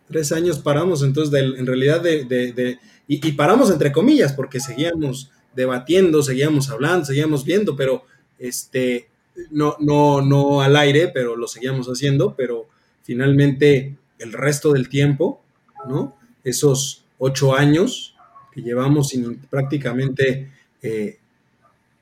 [0.09, 6.70] Tres años paramos, entonces en realidad de, y, paramos entre comillas, porque seguíamos debatiendo, seguíamos
[6.70, 8.05] hablando, seguíamos viendo, pero
[8.38, 9.09] este,
[9.51, 12.68] no, no, no al aire, pero lo seguíamos haciendo, pero
[13.03, 15.42] finalmente el resto del tiempo,
[15.88, 16.16] ¿no?
[16.44, 18.14] Esos ocho años
[18.53, 20.51] que llevamos sin prácticamente
[20.82, 21.18] eh,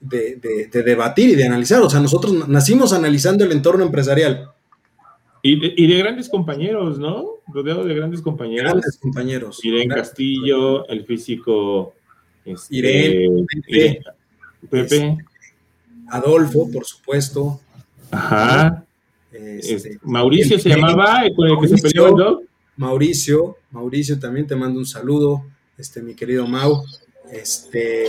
[0.01, 1.83] de, debatir y de analizar.
[1.83, 4.51] O sea, nosotros nacimos analizando el entorno empresarial.
[5.43, 7.25] Y de, grandes compañeros, ¿no?
[7.47, 8.73] Rodeado de grandes compañeros.
[8.73, 9.65] Grandes compañeros.
[9.65, 11.95] Irene Castillo, el físico.
[12.53, 13.47] Este, Irene,
[14.71, 14.81] Pepe.
[14.81, 15.19] Este,
[16.09, 17.61] Adolfo, por supuesto.
[18.11, 18.85] Ajá.
[19.33, 24.79] Este, Mauricio se llamaba, con el que se peleó el Mauricio, Mauricio también te mando
[24.79, 25.45] un saludo,
[25.77, 26.85] este, mi querido Mau.
[27.31, 28.07] Este,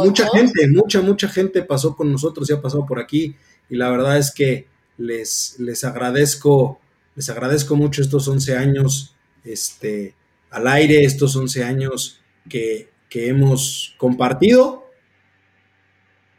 [0.00, 3.34] mucha gente, mucha, mucha gente pasó con nosotros y ha pasado por aquí.
[3.68, 6.78] Y la verdad es que les, les agradezco,
[7.16, 10.14] les agradezco mucho estos 11 años este,
[10.50, 14.90] al aire, estos 11 años que, que hemos compartido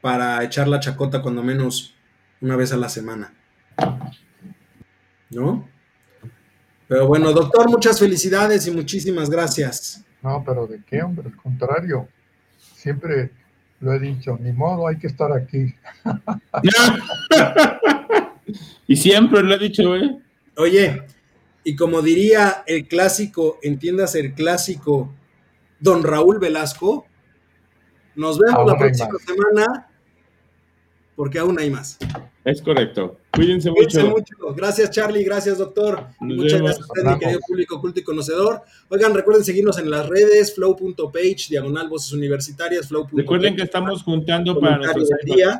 [0.02, 1.96] para echar la chacota cuando menos
[2.42, 3.34] una vez a la semana.
[5.30, 5.68] ¿No?
[6.88, 10.06] Pero bueno, doctor, muchas felicidades y muchísimas gracias.
[10.22, 11.28] No, pero ¿de qué, hombre?
[11.28, 12.08] Al contrario,
[12.58, 13.32] siempre
[13.80, 15.74] lo he dicho, ni modo, hay que estar aquí.
[18.88, 20.18] y siempre lo he dicho, ¿eh?
[20.58, 21.04] Oye,
[21.64, 25.12] y como diría el clásico, entiendas el clásico,
[25.80, 27.06] don Raúl Velasco,
[28.16, 29.90] nos vemos la próxima semana,
[31.16, 31.98] porque aún hay más.
[32.46, 33.18] Es correcto.
[33.32, 34.54] Cuídense, mucho.
[34.56, 35.24] Gracias, Charlie.
[35.24, 36.08] Gracias, doctor.
[36.20, 38.62] Muchas gracias a usted, mi querido público culto y conocedor.
[38.90, 43.08] Oigan, recuerden seguirnos en las redes, flow.page, diagonal voces universitarias, flow.
[43.12, 45.60] Recuerden que estamos juntando para nuestro día.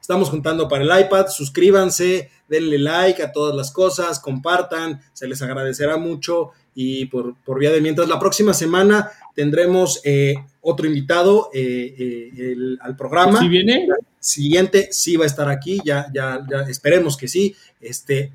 [0.00, 1.28] Estamos juntando para el iPad.
[1.28, 6.50] Suscríbanse, denle like a todas las cosas, compartan, se les agradecerá mucho.
[6.74, 12.52] Y por, por vía de mientras, la próxima semana tendremos eh, otro invitado eh, eh,
[12.52, 13.40] el, al programa.
[13.40, 13.88] ¿Sí viene?
[14.18, 17.54] Siguiente, sí va a estar aquí, ya, ya, ya esperemos que sí.
[17.80, 18.32] Este,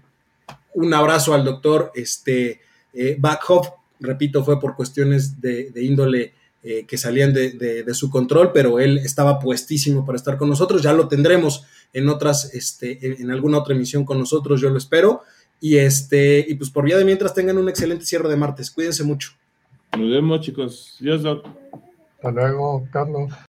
[0.74, 2.60] un abrazo al doctor este,
[3.18, 3.70] Backhoff,
[4.00, 6.34] repito, fue por cuestiones de, índole
[6.86, 10.82] que salían de, su control, pero él estaba puestísimo para estar con nosotros.
[10.82, 11.64] Ya lo tendremos
[11.94, 15.24] en otras, este, en, alguna otra emisión con nosotros, yo lo espero.
[15.60, 18.70] Y este, y pues por vía de mientras tengan un excelente cierre de martes.
[18.72, 19.32] Cuídense mucho.
[19.98, 20.98] Nos vemos, chicos.
[21.00, 23.32] Dios, Hasta luego, Carlos.